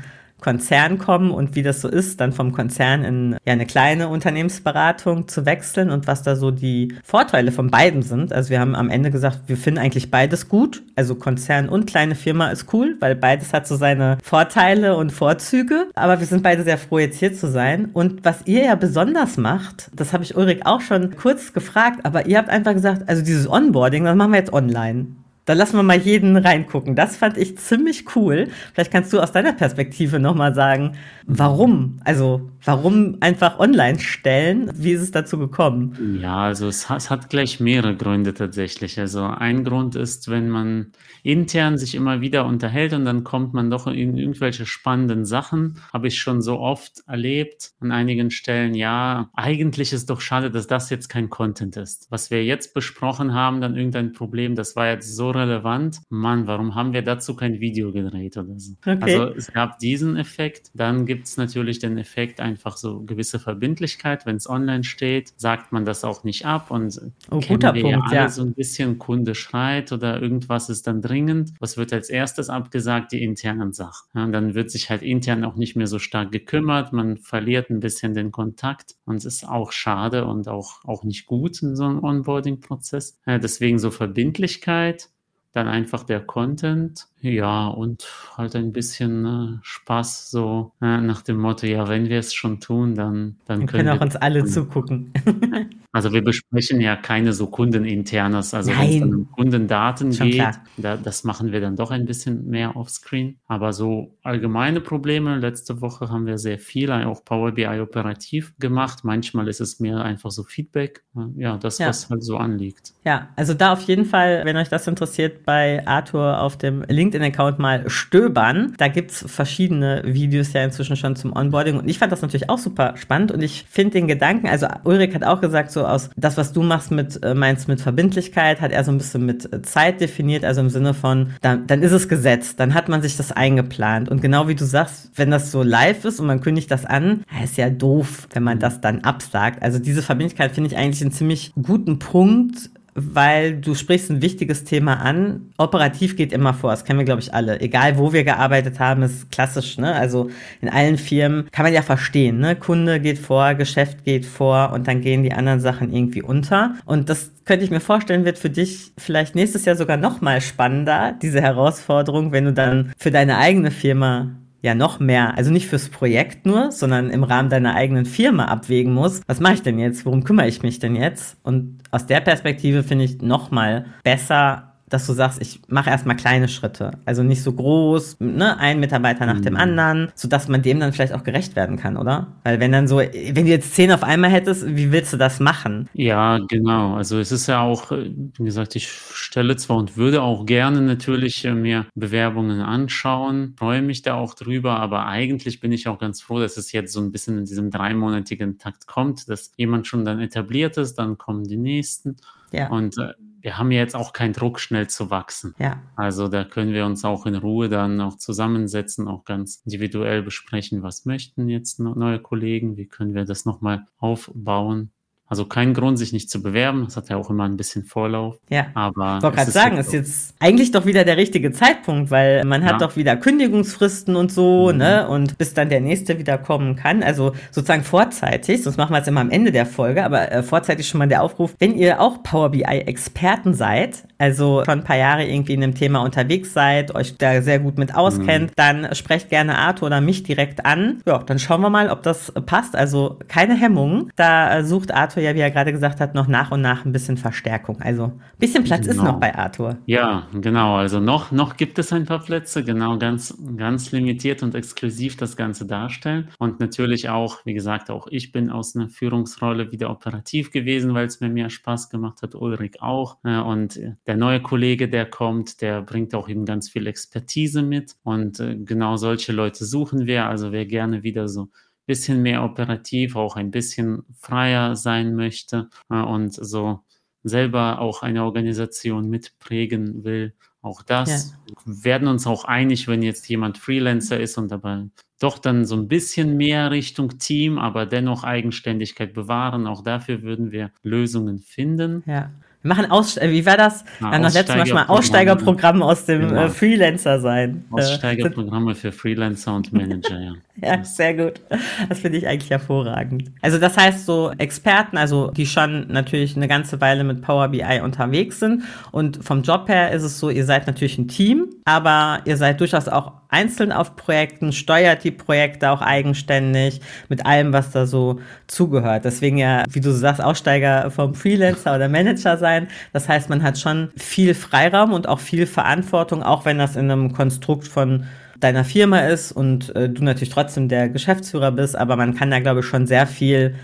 Konzern 0.45 0.99
kommen 0.99 1.31
und 1.31 1.55
wie 1.55 1.63
das 1.63 1.81
so 1.81 1.89
ist, 1.89 2.21
dann 2.21 2.35
vom 2.35 2.53
Konzern 2.53 3.03
in 3.03 3.33
ja, 3.47 3.55
eine 3.55 3.65
kleine 3.65 4.09
Unternehmensberatung 4.09 5.27
zu 5.27 5.47
wechseln 5.47 5.89
und 5.89 6.07
was 6.07 6.23
da 6.23 6.37
so 6.37 6.51
die 6.51 6.95
Vorteile 7.03 7.51
von 7.51 7.71
beiden 7.71 8.03
sind. 8.03 8.31
Also 8.31 8.51
wir 8.51 8.61
haben 8.61 8.75
am 8.75 8.91
Ende 8.91 9.11
gesagt, 9.11 9.45
wir 9.47 9.57
finden 9.57 9.81
eigentlich 9.81 10.11
beides 10.11 10.51
gut. 10.51 10.83
Also 10.97 11.15
Konzern 11.15 11.71
und 11.71 11.87
kleine 11.87 12.15
Firma 12.15 12.49
ist 12.49 12.75
cool, 12.75 12.97
weil 13.01 13.17
beides 13.17 13.55
hat 13.55 13.67
so 13.67 13.77
seine 13.77 14.19
Vorteile 14.23 14.99
und 14.99 15.13
Vorzüge. 15.13 15.87
Aber 15.95 16.21
wir 16.21 16.27
sind 16.27 16.43
beide 16.43 16.63
sehr 16.63 16.77
froh, 16.77 16.99
jetzt 16.99 17.19
hier 17.19 17.33
zu 17.33 17.51
sein. 17.51 17.89
Und 17.95 18.27
was 18.27 18.41
ihr 18.45 18.65
ja 18.65 18.75
besonders 18.75 19.39
macht, 19.39 19.91
das 19.95 20.13
habe 20.13 20.25
ich 20.25 20.37
Ulrich 20.37 20.67
auch 20.67 20.83
schon 20.83 21.17
kurz 21.17 21.55
gefragt, 21.55 22.01
aber 22.03 22.27
ihr 22.27 22.37
habt 22.37 22.51
einfach 22.51 22.75
gesagt, 22.75 23.09
also 23.09 23.25
dieses 23.25 23.49
Onboarding, 23.49 24.05
das 24.05 24.15
machen 24.15 24.33
wir 24.33 24.41
jetzt 24.41 24.53
online. 24.53 25.07
Da 25.45 25.53
lassen 25.53 25.77
wir 25.77 25.83
mal 25.83 25.99
jeden 25.99 26.37
reingucken. 26.37 26.95
Das 26.95 27.19
fand 27.19 27.37
ich 27.37 27.59
ziemlich 27.59 28.17
cool. 28.17 28.49
Vielleicht 28.73 28.91
kannst 28.91 29.13
du 29.13 29.21
aus 29.21 29.33
deiner 29.33 29.53
Perspektive 29.53 30.19
nochmal 30.19 30.55
sagen, 30.55 30.97
warum? 31.27 32.01
Also, 32.05 32.51
warum 32.65 33.19
einfach 33.21 33.59
online 33.59 33.99
stellen? 33.99 34.71
Wie 34.75 34.93
ist 34.93 35.03
es 35.03 35.11
dazu 35.11 35.39
gekommen? 35.39 36.19
Ja, 36.21 36.45
also 36.45 36.67
es 36.67 36.89
hat, 36.89 36.99
es 36.99 37.11
hat 37.11 37.29
gleich 37.29 37.61
mehrere 37.61 37.95
Gründe 37.95 38.33
tatsächlich. 38.33 38.99
Also 38.99 39.23
ein 39.25 39.65
Grund 39.65 39.97
ist, 39.97 40.31
wenn 40.31 40.49
man 40.49 40.93
intern 41.23 41.77
sich 41.77 41.95
immer 41.95 42.23
wieder 42.23 42.47
unterhält 42.47 42.95
und 42.95 43.05
dann 43.05 43.23
kommt 43.23 43.53
man 43.53 43.71
doch 43.71 43.87
in 43.87 44.17
irgendwelche 44.17 44.65
spannenden 44.65 45.27
Sachen. 45.27 45.79
Habe 45.93 46.09
ich 46.09 46.19
schon 46.19 46.41
so 46.41 46.59
oft 46.59 47.03
erlebt 47.07 47.73
an 47.81 47.93
einigen 47.93 48.31
Stellen. 48.31 48.75
Ja, 48.75 49.29
eigentlich 49.35 49.93
ist 49.93 50.09
doch 50.09 50.23
schade, 50.23 50.51
dass 50.51 50.67
das 50.67 50.89
jetzt 50.89 51.09
kein 51.09 51.29
Content 51.29 51.77
ist. 51.77 52.07
Was 52.11 52.31
wir 52.31 52.43
jetzt 52.45 52.73
besprochen 52.73 53.35
haben, 53.35 53.61
dann 53.61 53.77
irgendein 53.77 54.13
Problem, 54.13 54.55
das 54.55 54.75
war 54.75 54.89
jetzt 54.89 55.15
so 55.15 55.34
relevant. 55.35 56.01
Mann, 56.09 56.47
warum 56.47 56.75
haben 56.75 56.93
wir 56.93 57.03
dazu 57.03 57.35
kein 57.35 57.61
Video 57.61 57.93
gedreht 57.93 58.37
oder 58.37 58.59
so? 58.59 58.75
Okay. 58.81 58.99
Also 59.01 59.35
es 59.35 59.53
gab 59.53 59.79
diesen 59.79 60.17
Effekt. 60.17 60.71
Dann 60.75 61.07
gibt 61.07 61.27
es 61.27 61.37
natürlich 61.37 61.79
den 61.79 61.99
Effekt 61.99 62.41
einfach 62.41 62.77
so 62.77 63.03
gewisse 63.03 63.39
Verbindlichkeit. 63.39 64.27
Wenn 64.27 64.37
es 64.37 64.49
online 64.49 64.85
steht, 64.85 65.33
sagt 65.37 65.73
man 65.73 65.85
das 65.85 66.05
auch 66.05 66.25
nicht 66.25 66.47
ab 66.47 66.71
und 66.71 67.01
oh, 67.31 67.41
guter 67.41 67.73
Punkt, 67.73 67.89
ja 67.89 68.01
alle 68.05 68.15
ja. 68.15 68.29
so 68.29 68.43
ein 68.43 68.55
bisschen 68.55 68.99
Kunde 68.99 69.35
schreit 69.35 69.93
oder 69.93 70.21
irgendwas 70.21 70.69
ist 70.69 70.87
dann 70.87 71.03
dringend. 71.03 71.53
Was 71.61 71.77
wird 71.77 71.93
als 71.93 72.11
erstes 72.11 72.49
abgesagt? 72.49 73.13
Die 73.13 73.23
internen 73.23 73.73
Sachen. 73.73 74.09
Ja, 74.15 74.25
und 74.25 74.33
dann 74.33 74.55
wird 74.55 74.71
sich 74.71 74.91
halt 74.91 75.03
intern 75.03 75.45
auch 75.45 75.57
nicht 75.57 75.77
mehr 75.77 75.87
so 75.87 75.99
stark 75.99 76.33
gekümmert. 76.33 76.93
Man 76.93 77.19
verliert 77.19 77.71
ein 77.71 77.81
bisschen 77.81 78.15
den 78.15 78.31
Kontakt 78.31 78.95
und 79.05 79.17
es 79.17 79.25
ist 79.25 79.49
auch 79.49 79.73
schade 79.73 80.27
und 80.27 80.49
auch, 80.49 80.85
auch 80.85 81.05
nicht 81.05 81.27
gut 81.27 81.63
in 81.63 81.77
so 81.77 81.85
einem 81.85 82.03
Onboarding-Prozess. 82.03 83.19
Ja, 83.27 83.39
deswegen 83.39 83.79
so 83.79 83.91
Verbindlichkeit 83.91 85.11
dann 85.55 85.69
einfach 85.69 86.05
der 86.05 86.21
Content, 86.21 87.07
ja, 87.31 87.69
und 87.69 88.07
halt 88.37 88.55
ein 88.55 88.73
bisschen 88.73 89.25
äh, 89.25 89.59
Spaß, 89.63 90.31
so 90.31 90.73
äh, 90.83 91.01
nach 91.01 91.23
dem 91.23 91.39
Motto, 91.39 91.67
ja, 91.67 91.89
wenn 91.89 92.09
wir 92.09 92.19
es 92.19 92.35
schon 92.35 92.61
tun, 92.61 92.95
dann, 92.95 93.37
dann, 93.47 93.61
dann 93.61 93.67
können, 93.67 93.87
können 93.87 93.99
auch 93.99 94.03
uns 94.03 94.17
alle 94.17 94.45
zugucken. 94.45 95.13
also 95.93 96.13
wir 96.13 96.23
besprechen 96.23 96.81
ja 96.81 96.97
keine 96.97 97.33
so 97.33 97.47
Kundeninternes, 97.47 98.53
also 98.53 98.73
wenn 98.73 98.89
es 98.89 99.01
dann 99.01 99.15
um 99.15 99.31
Kundendaten 99.31 100.13
schon 100.13 100.31
geht, 100.31 100.45
da, 100.77 100.97
das 100.97 101.25
machen 101.25 101.53
wir 101.53 101.61
dann 101.61 101.77
doch 101.77 101.91
ein 101.91 102.05
bisschen 102.05 102.47
mehr 102.49 102.77
offscreen. 102.77 103.39
Aber 103.47 103.73
so 103.73 104.19
allgemeine 104.23 104.81
Probleme, 104.81 105.39
letzte 105.39 105.81
Woche 105.81 106.11
haben 106.11 106.27
wir 106.27 106.37
sehr 106.37 106.59
viel, 106.59 106.93
auch 106.93 107.25
Power 107.25 107.53
BI 107.53 107.81
operativ 107.81 108.55
gemacht. 108.59 109.05
Manchmal 109.05 109.49
ist 109.49 109.61
es 109.61 109.81
mehr 109.81 110.03
einfach 110.03 110.31
so 110.31 110.43
Feedback, 110.43 111.05
ja, 111.37 111.57
das, 111.57 111.79
ja. 111.79 111.89
was 111.89 112.11
halt 112.11 112.23
so 112.23 112.37
anliegt. 112.37 112.93
Ja, 113.05 113.29
also 113.37 113.55
da 113.55 113.73
auf 113.73 113.83
jeden 113.83 114.05
Fall, 114.05 114.43
wenn 114.45 114.57
euch 114.57 114.69
das 114.69 114.87
interessiert, 114.87 115.45
bei 115.45 115.87
Arthur 115.87 116.41
auf 116.41 116.59
dem 116.59 116.83
LinkedIn-Account 117.15 117.59
mal 117.59 117.89
stöbern. 117.89 118.75
Da 118.77 118.89
gibt 118.89 119.13
es 119.13 119.25
verschiedene 119.27 120.03
Videos 120.05 120.53
ja 120.53 120.65
inzwischen 120.65 120.97
schon 120.97 121.17
zum 121.17 121.35
Onboarding. 121.35 121.79
Und 121.79 121.89
ich 121.89 121.99
fand 121.99 122.13
das 122.13 122.23
natürlich 122.23 122.51
auch 122.51 122.59
super 122.59 122.95
spannend. 122.97 123.33
Und 123.33 123.43
ich 123.43 123.65
finde 123.69 123.93
den 123.93 124.09
Gedanken, 124.09 124.49
also 124.49 124.67
Ulrich 124.85 125.15
hat 125.15 125.25
auch 125.25 125.41
gesagt, 125.41 125.71
so 125.71 125.87
aus 125.87 126.11
das, 126.17 126.37
was 126.37 126.53
du 126.53 126.63
machst 126.63 126.91
mit, 126.91 127.23
äh, 127.23 127.35
meinst 127.35 127.69
mit 127.69 127.81
Verbindlichkeit, 127.81 128.61
hat 128.61 128.73
er 128.73 128.85
so 128.85 128.93
ein 128.93 128.99
bisschen 128.99 129.25
mit 129.27 129.53
äh, 129.53 129.63
Zeit 129.63 130.01
definiert, 130.01 130.45
also 130.45 130.61
im 130.61 130.71
Sinne 130.71 130.95
von, 130.95 131.31
dann, 131.41 131.67
dann 131.67 131.83
ist 131.83 131.93
es 131.93 132.09
gesetzt, 132.09 132.61
dann 132.61 132.75
hat 132.75 132.89
man 132.89 133.03
sich 133.03 133.17
das 133.17 133.33
eingeplant. 133.33 134.09
Und 134.09 134.21
genau 134.21 134.49
wie 134.49 134.55
du 134.55 134.65
sagst, 134.65 135.11
wenn 135.15 135.31
das 135.31 135.51
so 135.51 135.63
live 135.63 136.05
ist 136.05 136.21
und 136.21 136.27
man 136.27 136.41
kündigt 136.41 136.71
das 136.71 136.85
an, 136.85 137.25
ist 137.43 137.57
ja 137.57 137.71
doof, 137.71 138.29
wenn 138.33 138.43
man 138.43 138.59
das 138.59 138.81
dann 138.81 139.01
absagt. 139.01 139.63
Also 139.63 139.79
diese 139.79 140.03
Verbindlichkeit 140.03 140.53
finde 140.53 140.71
ich 140.71 140.77
eigentlich 140.77 141.03
einen 141.03 141.13
ziemlich 141.13 141.53
guten 141.61 141.99
Punkt, 141.99 142.71
weil 142.95 143.57
du 143.57 143.75
sprichst 143.75 144.11
ein 144.11 144.23
wichtiges 144.23 144.65
Thema 144.65 144.95
an. 145.01 145.53
Operativ 145.59 146.17
geht 146.17 146.33
immer 146.33 146.55
vor, 146.55 146.71
das 146.71 146.85
kennen 146.85 146.99
wir, 146.99 147.05
glaube 147.05 147.21
ich, 147.21 147.35
alle. 147.35 147.61
Egal, 147.61 147.99
wo 147.99 148.13
wir 148.13 148.25
gearbeitet 148.25 148.79
haben, 148.81 149.03
ist 149.03 149.31
klassisch, 149.31 149.79
ne? 149.79 149.95
Also 149.95 150.31
in 150.61 150.69
allen 150.69 150.97
Firmen 150.97 151.51
kann 151.51 151.65
man 151.65 151.73
ja 151.73 151.83
verstehen, 151.83 152.39
ne? 152.39 152.57
Kunde 152.57 153.01
geht 153.01 153.19
vor, 153.19 153.55
Geschäft 153.55 154.05
geht 154.05 154.27
vor 154.27 154.73
und 154.73 154.87
dann 154.87 155.01
gehen 155.01 155.23
die 155.23 155.33
anderen 155.33 155.61
Sachen 155.61 155.93
irgendwie 155.93 156.23
unter. 156.23 156.75
Und 156.85 157.09
das 157.09 157.33
könnte 157.45 157.65
ich 157.65 157.71
mir 157.71 157.81
vorstellen, 157.81 158.25
wird 158.25 158.39
für 158.39 158.51
dich 158.51 158.93
vielleicht 158.97 159.35
nächstes 159.35 159.65
Jahr 159.65 159.77
sogar 159.77 159.97
noch 159.97 160.21
mal 160.21 160.41
spannender, 160.41 161.15
diese 161.21 161.41
Herausforderung, 161.41 162.33
wenn 162.33 162.45
du 162.45 162.53
dann 162.53 162.93
für 162.97 163.11
deine 163.11 163.39
eigene 163.39 163.71
Firma 163.71 164.31
ja 164.65 164.75
noch 164.75 164.99
mehr, 164.99 165.37
also 165.37 165.51
nicht 165.51 165.69
fürs 165.69 165.91
Projekt 165.91 166.47
nur, 166.47 166.73
sondern 166.73 167.11
im 167.11 167.23
Rahmen 167.23 167.51
deiner 167.51 167.75
eigenen 167.75 168.07
Firma 168.07 168.47
abwägen 168.47 168.95
muss, 168.95 169.21
was 169.27 169.39
mache 169.39 169.55
ich 169.55 169.63
denn 169.63 169.79
jetzt, 169.79 170.07
worum 170.07 170.25
kümmere 170.25 170.49
ich 170.49 170.63
mich 170.63 170.79
denn 170.79 170.97
jetzt? 170.97 171.37
Und 171.43 171.83
aus 171.91 172.07
der 172.07 172.21
Perspektive 172.21 172.83
finde 172.83 173.05
ich 173.05 173.21
noch 173.21 173.51
mal 173.51 173.85
besser, 174.05 174.74
dass 174.95 175.07
du 175.07 175.13
sagst, 175.13 175.43
ich 175.43 175.61
mache 175.67 175.91
erstmal 175.91 176.15
kleine 176.15 176.47
Schritte. 176.47 176.93
Also 177.05 177.25
nicht 177.25 177.43
so 177.43 177.53
groß, 177.53 178.21
ne, 178.21 178.57
ein 178.59 178.79
Mitarbeiter 178.79 179.27
nach 179.27 179.39
mhm. 179.39 179.43
dem 179.43 179.57
anderen, 179.57 180.13
sodass 180.15 180.47
man 180.47 180.63
dem 180.63 180.79
dann 180.79 180.93
vielleicht 180.93 181.13
auch 181.13 181.25
gerecht 181.25 181.57
werden 181.57 181.77
kann, 181.77 181.97
oder? 181.97 182.29
Weil 182.45 182.61
wenn 182.61 182.71
dann 182.71 182.87
so, 182.87 182.99
wenn 182.99 183.45
du 183.45 183.51
jetzt 183.51 183.75
zehn 183.75 183.91
auf 183.91 184.05
einmal 184.05 184.31
hättest, 184.31 184.65
wie 184.67 184.93
willst 184.93 185.13
du 185.13 185.17
das 185.17 185.41
machen? 185.41 185.89
Ja, 185.95 186.39
genau. 186.39 186.95
Also 186.95 187.19
es 187.19 187.33
ist 187.33 187.49
ja 187.49 187.61
auch, 187.61 187.91
wie 187.91 188.45
gesagt, 188.45 188.77
ich 188.77 188.89
stelle 188.89 189.57
zwar 189.57 189.79
und 189.79 189.97
würde 189.97 190.23
auch 190.23 190.47
gerne 190.47 190.81
natürlich 190.81 191.45
äh, 191.45 191.55
mir 191.55 191.87
Bewerbungen 191.97 192.61
anschauen, 192.61 193.55
freue 193.59 193.83
mich 193.83 194.03
da 194.03 194.15
auch 194.15 194.35
drüber, 194.35 194.79
aber 194.79 195.07
eigentlich 195.07 195.59
bin 195.59 195.73
ich 195.73 195.89
auch 195.89 195.99
ganz 195.99 196.23
froh, 196.23 196.39
dass 196.39 196.57
es 196.57 196.71
jetzt 196.71 196.93
so 196.93 197.01
ein 197.01 197.11
bisschen 197.11 197.37
in 197.39 197.47
diesem 197.47 197.73
dreimonatigen 197.73 198.59
Takt 198.59 198.87
kommt, 198.87 199.29
dass 199.29 199.51
jemand 199.57 199.89
schon 199.89 200.05
dann 200.05 200.21
etabliert 200.21 200.77
ist, 200.77 200.95
dann 200.95 201.19
kommen 201.19 201.45
die 201.45 201.57
nächsten. 201.57 202.17
Ja. 202.53 202.69
Und 202.69 202.97
äh, 202.99 203.15
wir 203.45 203.59
haben 203.59 203.71
ja 203.71 203.81
jetzt 203.81 203.95
auch 203.95 204.15
keinen 204.15 204.33
Druck, 204.33 204.59
schnell 204.59 204.89
zu 204.89 205.11
wachsen. 205.11 205.55
Ja. 205.59 205.83
Also 205.97 206.29
da 206.29 206.45
können 206.45 206.73
wir 206.73 206.87
uns 206.87 207.05
auch 207.05 207.27
in 207.27 207.35
Ruhe 207.35 207.69
dann 207.69 208.01
auch 208.01 208.17
zusammensetzen, 208.17 209.07
auch 209.07 209.27
ganz 209.27 209.61
individuell 209.67 210.23
besprechen, 210.23 210.83
was 210.83 211.05
möchten 211.05 211.51
jetzt 211.51 211.79
neue 211.79 212.21
Kollegen, 212.21 212.79
wie 212.79 212.87
können 212.87 213.15
wir 213.15 213.27
das 213.27 213.45
nochmal 213.45 213.85
aufbauen. 213.99 214.93
Also 215.27 215.47
kein 215.47 215.73
Grund, 215.73 215.99
sich 215.99 216.13
nicht 216.13 216.31
zu 216.31 216.43
bewerben. 216.43 216.85
Das 216.85 216.97
hat 216.97 217.09
ja 217.09 217.17
auch 217.17 217.31
immer 217.31 217.45
ein 217.45 217.57
bisschen 217.57 217.85
Vorlauf. 217.85 218.39
Ja. 218.51 218.67
Aber. 218.75 219.17
Ich 219.17 219.23
wollte 219.23 219.37
gerade 219.37 219.51
sagen, 219.51 219.77
ist 219.79 219.93
jetzt 219.93 220.35
eigentlich 220.39 220.71
doch 220.71 220.85
wieder 220.85 221.05
der 221.05 221.17
richtige 221.17 221.51
Zeitpunkt, 221.51 222.11
weil 222.11 222.45
man 222.45 222.63
hat 222.63 222.73
ja. 222.73 222.79
doch 222.87 222.97
wieder 222.97 223.17
Kündigungsfristen 223.17 224.17
und 224.17 224.31
so, 224.31 224.71
mhm. 224.71 224.79
ne? 224.79 225.09
Und 225.09 225.39
bis 225.39 225.55
dann 225.55 225.71
der 225.71 225.81
nächste 225.81 226.19
wieder 226.19 226.37
kommen 226.37 226.77
kann. 226.77 227.03
Also 227.03 227.33
sozusagen 227.51 227.85
vorzeitig, 227.85 228.63
sonst 228.63 228.77
machen 228.77 228.93
wir 228.93 229.01
es 229.01 229.09
immer 229.09 229.23
am 229.23 229.31
Ende 229.31 229.51
der 229.51 229.65
Folge, 229.65 230.05
aber 230.05 230.31
äh, 230.31 230.43
vorzeitig 230.43 230.87
schon 230.87 230.99
mal 230.99 231.09
der 231.09 231.23
Aufruf, 231.23 231.55
wenn 231.59 231.75
ihr 231.75 232.01
auch 232.01 232.23
Power 232.23 232.51
BI-Experten 232.51 233.55
seid, 233.55 234.05
also 234.25 234.63
schon 234.65 234.81
ein 234.81 234.85
paar 234.85 234.97
Jahre 234.97 235.25
irgendwie 235.25 235.55
in 235.55 235.61
dem 235.61 235.75
Thema 235.75 236.01
unterwegs 236.01 236.53
seid, 236.53 236.95
euch 236.95 237.17
da 237.17 237.41
sehr 237.41 237.61
gut 237.61 237.79
mit 237.79 237.95
auskennt, 237.95 238.51
mhm. 238.51 238.55
dann 238.57 238.95
sprecht 238.95 239.31
gerne 239.31 239.57
Arthur 239.59 239.87
oder 239.87 240.01
mich 240.01 240.23
direkt 240.23 240.67
an. 240.67 241.01
Ja, 241.07 241.19
dann 241.19 241.39
schauen 241.39 241.61
wir 241.61 241.71
mal, 241.71 241.91
ob 241.91 242.03
das 242.03 242.33
passt. 242.47 242.77
Also 242.77 243.19
keine 243.29 243.55
Hemmungen. 243.55 244.11
Da 244.17 244.59
äh, 244.59 244.65
sucht 244.65 244.93
Arthur 244.93 245.05
Arthur 245.05 245.23
ja, 245.23 245.35
wie 245.35 245.41
er 245.41 245.51
gerade 245.51 245.73
gesagt 245.73 246.01
hat, 246.01 246.15
noch 246.15 246.27
nach 246.27 246.51
und 246.51 246.61
nach 246.61 246.85
ein 246.85 246.93
bisschen 246.93 247.17
Verstärkung. 247.17 247.81
Also 247.81 248.05
ein 248.05 248.21
bisschen 248.39 248.65
Platz 248.65 248.87
genau. 248.87 248.93
ist 248.93 249.03
noch 249.03 249.21
bei 249.21 249.35
Arthur. 249.35 249.77
Ja, 249.87 250.27
genau. 250.33 250.77
Also 250.77 250.99
noch, 250.99 251.31
noch 251.31 251.57
gibt 251.57 251.79
es 251.79 251.93
ein 251.93 252.07
paar 252.07 252.21
Plätze, 252.21 252.65
genau, 252.65 252.99
ganz, 252.99 253.37
ganz 253.57 253.93
limitiert 253.93 254.43
und 254.43 254.55
exklusiv 254.55 255.17
das 255.17 255.37
Ganze 255.37 255.67
darstellen. 255.67 256.29
Und 256.39 256.59
natürlich 256.59 257.09
auch, 257.11 257.45
wie 257.45 257.55
gesagt, 257.55 257.91
auch 257.91 258.07
ich 258.11 258.33
bin 258.33 258.51
aus 258.51 258.75
einer 258.75 258.89
Führungsrolle 258.89 259.71
wieder 259.73 259.91
operativ 259.91 260.51
gewesen, 260.51 260.95
weil 260.95 261.07
es 261.07 261.21
mir 261.21 261.29
mehr 261.29 261.51
Spaß 261.51 261.91
gemacht 261.91 262.23
hat. 262.23 262.35
Ulrich 262.35 262.83
auch. 262.83 263.19
Und 263.23 263.79
der 264.07 264.14
neue 264.17 264.41
Kollege, 264.41 264.89
der 264.89 265.07
kommt, 265.07 265.61
der 265.61 265.83
bringt 265.83 266.15
auch 266.15 266.29
eben 266.29 266.45
ganz 266.45 266.69
viel 266.69 266.87
Expertise 266.87 267.63
mit. 267.63 267.97
Und 268.03 268.41
äh, 268.41 268.57
genau 268.57 268.97
solche 268.97 269.33
Leute 269.33 269.65
suchen 269.65 270.07
wir. 270.07 270.27
Also 270.27 270.53
wer 270.53 270.67
gerne 270.67 271.03
wieder 271.03 271.29
so 271.29 271.51
bisschen 271.87 272.23
mehr 272.23 272.43
operativ, 272.43 273.15
auch 273.17 273.37
ein 273.37 273.51
bisschen 273.51 274.05
freier 274.19 274.75
sein 274.77 275.15
möchte 275.15 275.69
äh, 275.91 276.01
und 276.01 276.33
so 276.33 276.81
selber 277.23 277.81
auch 277.81 278.03
eine 278.03 278.25
Organisation 278.25 279.09
mitprägen 279.09 280.05
will. 280.05 280.35
Auch 280.63 280.83
das 280.83 281.33
ja. 281.33 281.63
werden 281.65 282.09
uns 282.09 282.27
auch 282.27 282.45
einig, 282.45 282.89
wenn 282.89 283.03
jetzt 283.03 283.29
jemand 283.29 283.59
Freelancer 283.59 284.19
ist 284.19 284.39
und 284.39 284.51
dabei 284.51 284.85
doch 285.21 285.39
dann 285.39 285.65
so 285.65 285.77
ein 285.77 285.89
bisschen 285.89 286.37
mehr 286.37 286.71
Richtung 286.71 287.19
Team, 287.19 287.59
aber 287.59 287.87
dennoch 287.87 288.25
Eigenständigkeit 288.25 289.15
bewahren. 289.15 289.67
Auch 289.67 289.83
dafür 289.83 290.23
würden 290.23 290.53
wir 290.53 290.71
Lösungen 290.83 291.39
finden. 291.39 292.03
Ja. 292.07 292.31
Wir 292.65 292.71
machen 292.71 292.91
Aus 292.91 293.19
äh, 293.19 293.31
wie 293.31 293.45
war 293.45 293.59
das? 293.59 293.85
Wir 293.99 294.11
haben 294.11 294.23
noch 294.23 294.33
letztes 294.33 294.57
Mal 294.57 294.67
schon 294.67 294.75
mal 294.77 294.87
Aussteigerprogramm 294.87 295.83
aus 295.83 296.07
dem 296.07 296.29
genau. 296.29 296.45
äh, 296.45 296.49
Freelancer 296.49 297.21
sein. 297.21 297.63
Äh, 297.71 297.75
Aussteigerprogramme 297.75 298.75
für 298.75 298.91
Freelancer 298.91 299.55
und 299.55 299.71
Manager, 299.75 300.19
ja. 300.19 300.33
Ja, 300.63 300.85
sehr 300.85 301.15
gut. 301.15 301.41
Das 301.89 301.99
finde 301.99 302.19
ich 302.19 302.29
eigentlich 302.29 302.51
hervorragend. 302.51 303.33
Also 303.43 303.59
das 303.59 303.77
heißt 303.77 304.07
so 304.07 304.31
Experten, 304.39 304.97
also 304.97 305.31
die 305.33 305.47
schon 305.47 305.89
natürlich 305.89 306.37
eine 306.37 306.47
ganze 306.47 306.81
Weile 306.81 307.03
mit 307.03 307.23
Power 307.23 307.49
BI 307.49 307.81
unterwegs 307.83 308.39
sind 308.39 308.63
und 308.93 309.25
vom 309.25 309.43
Job 309.43 309.69
her 309.69 309.91
ist 309.91 310.05
es 310.05 310.19
so, 310.19 310.31
ihr 310.31 310.45
seid 310.45 310.69
natürlich 310.69 310.97
ein 310.97 311.09
Team, 311.09 311.49
aber 311.65 312.21
ihr 312.25 312.37
seid 312.37 312.61
durchaus 312.61 312.87
auch 312.87 313.13
einzeln 313.29 313.73
auf 313.73 313.97
Projekten, 313.97 314.53
steuert 314.53 315.03
die 315.03 315.11
Projekte 315.11 315.71
auch 315.71 315.83
eigenständig 315.83 316.81
mit 317.09 317.27
allem, 317.27 317.53
was 317.53 317.73
da 317.73 317.85
so 317.85 318.21
zugehört. 318.47 319.05
Deswegen 319.05 319.39
ja, 319.39 319.65
wie 319.71 319.81
du 319.81 319.91
sagst, 319.91 320.23
Aussteiger 320.23 320.89
vom 320.93 321.15
Freelancer 321.15 321.75
oder 321.75 321.89
Manager 321.89 322.37
sein. 322.37 322.69
Das 322.93 323.09
heißt, 323.09 323.29
man 323.29 323.43
hat 323.43 323.59
schon 323.59 323.91
viel 323.97 324.35
Freiraum 324.35 324.93
und 324.93 325.09
auch 325.09 325.19
viel 325.19 325.47
Verantwortung, 325.47 326.23
auch 326.23 326.45
wenn 326.45 326.59
das 326.59 326.77
in 326.77 326.89
einem 326.91 327.13
Konstrukt 327.13 327.67
von 327.67 328.05
deiner 328.45 328.65
Firma 328.65 329.01
ist 329.01 329.33
und 329.33 329.75
äh, 329.75 329.89
du 329.89 330.05
natürlich 330.05 330.33
trotzdem 330.33 330.69
der 330.69 330.89
Geschäftsführer 330.89 331.51
bist, 331.51 331.77
aber 331.77 331.97
man 331.97 332.15
kann 332.15 332.31
da, 332.31 332.39
glaube 332.39 332.61
ich, 332.61 332.67
schon 332.67 332.87
sehr 332.87 333.07
viel 333.07 333.55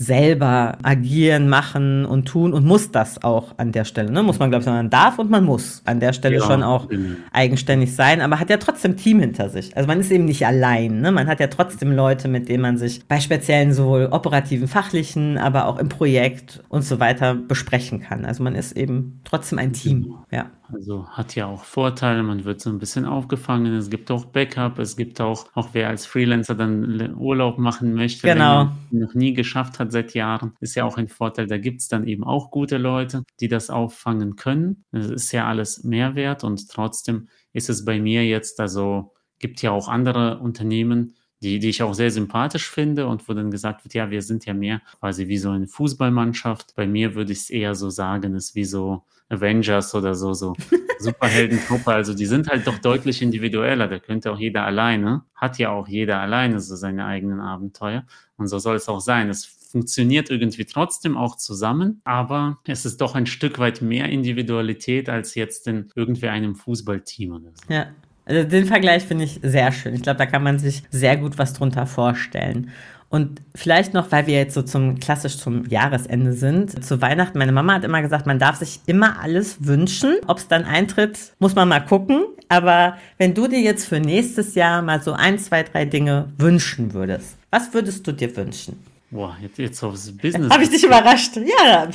selber 0.00 0.78
agieren, 0.84 1.48
machen 1.48 2.04
und 2.04 2.26
tun 2.26 2.52
und 2.52 2.64
muss 2.64 2.92
das 2.92 3.24
auch 3.24 3.58
an 3.58 3.72
der 3.72 3.84
Stelle. 3.84 4.12
Ne? 4.12 4.22
Muss 4.22 4.38
man, 4.38 4.48
glaube 4.48 4.62
ich, 4.62 4.66
man 4.68 4.90
darf 4.90 5.18
und 5.18 5.28
man 5.28 5.44
muss 5.44 5.82
an 5.86 5.98
der 5.98 6.12
Stelle 6.12 6.36
ja, 6.36 6.42
schon 6.44 6.62
auch 6.62 6.88
genau. 6.88 7.16
eigenständig 7.32 7.96
sein, 7.96 8.20
aber 8.20 8.38
hat 8.38 8.48
ja 8.48 8.58
trotzdem 8.58 8.96
Team 8.96 9.18
hinter 9.18 9.48
sich. 9.48 9.76
Also 9.76 9.88
man 9.88 9.98
ist 9.98 10.12
eben 10.12 10.24
nicht 10.24 10.46
allein. 10.46 11.00
Ne? 11.00 11.10
Man 11.10 11.26
hat 11.26 11.40
ja 11.40 11.48
trotzdem 11.48 11.90
Leute, 11.90 12.28
mit 12.28 12.48
denen 12.48 12.62
man 12.62 12.78
sich 12.78 13.06
bei 13.08 13.18
speziellen 13.18 13.72
sowohl 13.72 14.06
operativen, 14.12 14.68
fachlichen, 14.68 15.36
aber 15.36 15.66
auch 15.66 15.80
im 15.80 15.88
Projekt 15.88 16.62
und 16.68 16.82
so 16.82 17.00
weiter 17.00 17.34
besprechen 17.34 18.00
kann. 18.00 18.24
Also 18.24 18.44
man 18.44 18.54
ist 18.54 18.76
eben 18.76 19.20
trotzdem 19.24 19.58
ein 19.58 19.72
Team. 19.72 20.04
Genau. 20.04 20.24
Ja. 20.30 20.46
Also 20.72 21.08
hat 21.08 21.34
ja 21.34 21.46
auch 21.46 21.64
Vorteile, 21.64 22.22
man 22.22 22.44
wird 22.44 22.60
so 22.60 22.68
ein 22.68 22.78
bisschen 22.78 23.06
aufgefangen, 23.06 23.74
es 23.74 23.88
gibt 23.88 24.10
auch 24.10 24.26
Backup, 24.26 24.78
es 24.78 24.96
gibt 24.96 25.20
auch, 25.20 25.46
auch 25.54 25.70
wer 25.72 25.88
als 25.88 26.04
Freelancer 26.04 26.54
dann 26.54 27.16
Urlaub 27.16 27.58
machen 27.58 27.94
möchte, 27.94 28.28
genau. 28.28 28.72
noch 28.90 29.14
nie 29.14 29.32
geschafft 29.32 29.78
hat 29.78 29.92
seit 29.92 30.12
Jahren, 30.14 30.52
ist 30.60 30.74
ja 30.74 30.84
auch 30.84 30.98
ein 30.98 31.08
Vorteil, 31.08 31.46
da 31.46 31.56
gibt 31.56 31.80
es 31.80 31.88
dann 31.88 32.06
eben 32.06 32.22
auch 32.22 32.50
gute 32.50 32.76
Leute, 32.76 33.24
die 33.40 33.48
das 33.48 33.70
auffangen 33.70 34.36
können. 34.36 34.84
Es 34.92 35.08
ist 35.08 35.32
ja 35.32 35.46
alles 35.46 35.84
Mehrwert 35.84 36.44
und 36.44 36.68
trotzdem 36.68 37.28
ist 37.52 37.70
es 37.70 37.84
bei 37.84 37.98
mir 37.98 38.26
jetzt, 38.26 38.60
also 38.60 39.14
gibt 39.38 39.62
ja 39.62 39.70
auch 39.70 39.88
andere 39.88 40.38
Unternehmen, 40.38 41.14
die, 41.40 41.60
die 41.60 41.68
ich 41.68 41.82
auch 41.82 41.94
sehr 41.94 42.10
sympathisch 42.10 42.68
finde 42.68 43.06
und 43.06 43.28
wo 43.28 43.32
dann 43.32 43.50
gesagt 43.50 43.84
wird, 43.84 43.94
ja, 43.94 44.10
wir 44.10 44.22
sind 44.22 44.44
ja 44.44 44.54
mehr 44.54 44.82
quasi 44.98 45.28
wie 45.28 45.38
so 45.38 45.50
eine 45.50 45.68
Fußballmannschaft. 45.68 46.74
Bei 46.74 46.86
mir 46.86 47.14
würde 47.14 47.32
ich 47.32 47.38
es 47.38 47.50
eher 47.50 47.74
so 47.74 47.90
sagen, 47.90 48.34
ist 48.34 48.56
wie 48.56 48.64
so 48.64 49.04
Avengers 49.28 49.94
oder 49.94 50.14
so, 50.14 50.32
so 50.32 50.54
Superheldentruppe. 50.98 51.92
Also 51.92 52.14
die 52.14 52.26
sind 52.26 52.48
halt 52.48 52.66
doch 52.66 52.78
deutlich 52.78 53.22
individueller. 53.22 53.88
Da 53.88 53.98
könnte 53.98 54.32
auch 54.32 54.38
jeder 54.38 54.64
alleine, 54.64 55.22
hat 55.34 55.58
ja 55.58 55.70
auch 55.70 55.88
jeder 55.88 56.20
alleine 56.20 56.60
so 56.60 56.76
seine 56.76 57.04
eigenen 57.04 57.40
Abenteuer. 57.40 58.04
Und 58.36 58.48
so 58.48 58.58
soll 58.58 58.76
es 58.76 58.88
auch 58.88 59.00
sein. 59.00 59.28
Es 59.28 59.44
funktioniert 59.44 60.30
irgendwie 60.30 60.64
trotzdem 60.64 61.16
auch 61.16 61.36
zusammen, 61.36 62.00
aber 62.04 62.58
es 62.66 62.86
ist 62.86 63.00
doch 63.00 63.14
ein 63.14 63.26
Stück 63.26 63.58
weit 63.58 63.82
mehr 63.82 64.08
Individualität 64.08 65.08
als 65.08 65.34
jetzt 65.34 65.66
in 65.66 65.90
irgendwie 65.94 66.28
einem 66.28 66.54
Fußballteam 66.54 67.32
oder 67.32 67.50
so. 67.52 67.72
Ja. 67.72 67.86
Also 68.24 68.46
den 68.46 68.66
Vergleich 68.66 69.04
finde 69.04 69.24
ich 69.24 69.40
sehr 69.42 69.72
schön. 69.72 69.94
Ich 69.94 70.02
glaube, 70.02 70.18
da 70.18 70.26
kann 70.26 70.42
man 70.42 70.58
sich 70.58 70.82
sehr 70.90 71.16
gut 71.16 71.38
was 71.38 71.54
drunter 71.54 71.86
vorstellen. 71.86 72.70
Und 73.10 73.40
vielleicht 73.54 73.94
noch, 73.94 74.12
weil 74.12 74.26
wir 74.26 74.34
jetzt 74.34 74.52
so 74.54 74.62
zum 74.62 74.98
klassisch 75.00 75.38
zum 75.38 75.66
Jahresende 75.66 76.34
sind, 76.34 76.84
zu 76.84 77.00
Weihnachten. 77.00 77.38
Meine 77.38 77.52
Mama 77.52 77.74
hat 77.74 77.84
immer 77.84 78.02
gesagt, 78.02 78.26
man 78.26 78.38
darf 78.38 78.56
sich 78.56 78.80
immer 78.86 79.20
alles 79.20 79.64
wünschen. 79.64 80.16
Ob 80.26 80.38
es 80.38 80.48
dann 80.48 80.64
eintritt, 80.64 81.32
muss 81.38 81.54
man 81.54 81.68
mal 81.68 81.80
gucken. 81.80 82.24
Aber 82.50 82.98
wenn 83.16 83.34
du 83.34 83.48
dir 83.48 83.60
jetzt 83.60 83.86
für 83.86 84.00
nächstes 84.00 84.54
Jahr 84.54 84.82
mal 84.82 85.02
so 85.02 85.12
ein, 85.12 85.38
zwei, 85.38 85.62
drei 85.62 85.86
Dinge 85.86 86.32
wünschen 86.36 86.92
würdest, 86.92 87.36
was 87.50 87.72
würdest 87.72 88.06
du 88.06 88.12
dir 88.12 88.34
wünschen? 88.36 88.78
Boah, 89.10 89.34
jetzt, 89.40 89.58
jetzt 89.58 89.82
aufs 89.82 90.14
Business. 90.14 90.50
Habe 90.52 90.64
ich 90.64 90.70
dich 90.70 90.84
überrascht? 90.84 91.36
Ja, 91.36 91.88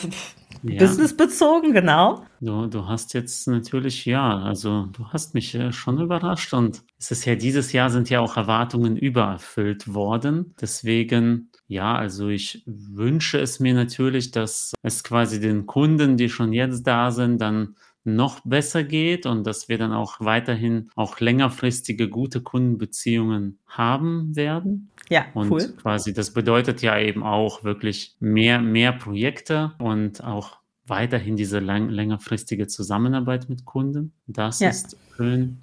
ja. 0.64 0.80
Businessbezogen, 0.80 1.74
genau. 1.74 2.26
Du, 2.40 2.68
du 2.68 2.88
hast 2.88 3.14
jetzt 3.14 3.48
natürlich, 3.48 4.06
ja, 4.06 4.40
also 4.40 4.88
du 4.88 5.08
hast 5.08 5.34
mich 5.34 5.54
äh, 5.56 5.72
schon 5.72 6.00
überrascht 6.00 6.54
und 6.54 6.84
es 6.98 7.12
ist 7.12 7.26
ja 7.26 7.36
dieses 7.36 7.72
Jahr 7.74 7.90
sind 7.90 8.10
ja 8.10 8.20
auch 8.20 8.38
Erwartungen 8.38 8.96
übererfüllt 8.98 9.94
worden. 9.94 10.56
Deswegen, 10.60 11.52
ja, 11.68 11.96
also 11.96 12.30
ich 12.30 12.64
wünsche 12.66 13.40
es 13.40 13.60
mir 13.60 13.74
natürlich, 13.74 14.32
dass 14.32 14.74
es 14.82 15.04
quasi 15.04 15.40
den 15.40 15.66
Kunden, 15.66 16.18
die 16.18 16.30
schon 16.30 16.54
jetzt 16.54 16.84
da 16.84 17.12
sind, 17.12 17.40
dann 17.40 17.76
noch 18.04 18.42
besser 18.42 18.84
geht 18.84 19.26
und 19.26 19.46
dass 19.46 19.70
wir 19.70 19.78
dann 19.78 19.94
auch 19.94 20.20
weiterhin 20.20 20.90
auch 20.96 21.20
längerfristige 21.20 22.10
gute 22.10 22.42
Kundenbeziehungen 22.42 23.60
haben 23.68 24.36
werden. 24.36 24.90
Ja, 25.10 25.26
und 25.34 25.52
cool. 25.52 25.74
quasi 25.82 26.14
das 26.14 26.32
bedeutet 26.34 26.82
ja 26.82 26.98
eben 26.98 27.24
auch 27.24 27.64
wirklich 27.64 28.16
mehr, 28.20 28.62
mehr 28.62 28.92
Projekte 28.92 29.74
und 29.80 30.24
auch 30.24 30.58
weiterhin 30.86 31.38
diese 31.38 31.60
lang, 31.60 31.90
längerfristige 31.90 32.68
Zusammenarbeit 32.68 33.50
mit 33.50 33.66
Kunden. 33.66 34.14
Das 34.28 34.60
ja. 34.60 34.70
ist 34.70 34.98
schön. 35.16 35.60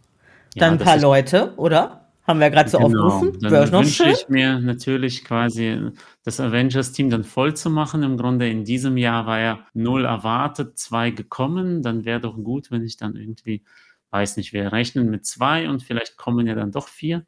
Ja, 0.54 0.60
dann 0.60 0.74
ein 0.74 0.78
paar 0.78 0.98
Leute, 0.98 1.54
oder? 1.56 2.09
Haben 2.26 2.38
wir 2.40 2.50
gerade 2.50 2.68
so 2.70 2.78
Genau, 2.78 3.06
aufgerufen. 3.06 3.40
dann 3.40 3.50
Wäre 3.50 3.70
noch 3.70 3.80
wünsche 3.80 4.04
schön. 4.04 4.10
ich 4.12 4.28
mir 4.28 4.60
natürlich 4.60 5.24
quasi 5.24 5.90
das 6.22 6.38
Avengers-Team 6.38 7.10
dann 7.10 7.24
voll 7.24 7.54
zu 7.56 7.70
machen. 7.70 8.02
Im 8.02 8.16
Grunde 8.16 8.48
in 8.48 8.64
diesem 8.64 8.96
Jahr 8.96 9.26
war 9.26 9.40
ja 9.40 9.66
null 9.74 10.04
erwartet, 10.04 10.78
zwei 10.78 11.10
gekommen. 11.10 11.82
Dann 11.82 12.04
wäre 12.04 12.20
doch 12.20 12.36
gut, 12.36 12.70
wenn 12.70 12.84
ich 12.84 12.96
dann 12.96 13.16
irgendwie, 13.16 13.64
weiß 14.10 14.36
nicht, 14.36 14.52
wir 14.52 14.72
rechnen 14.72 15.10
mit 15.10 15.26
zwei 15.26 15.68
und 15.68 15.82
vielleicht 15.82 16.16
kommen 16.16 16.46
ja 16.46 16.54
dann 16.54 16.70
doch 16.72 16.88
vier. 16.88 17.24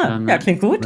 Ah, 0.00 0.08
Dann 0.08 0.28
ja, 0.28 0.38
klingt 0.38 0.60
gut. 0.60 0.80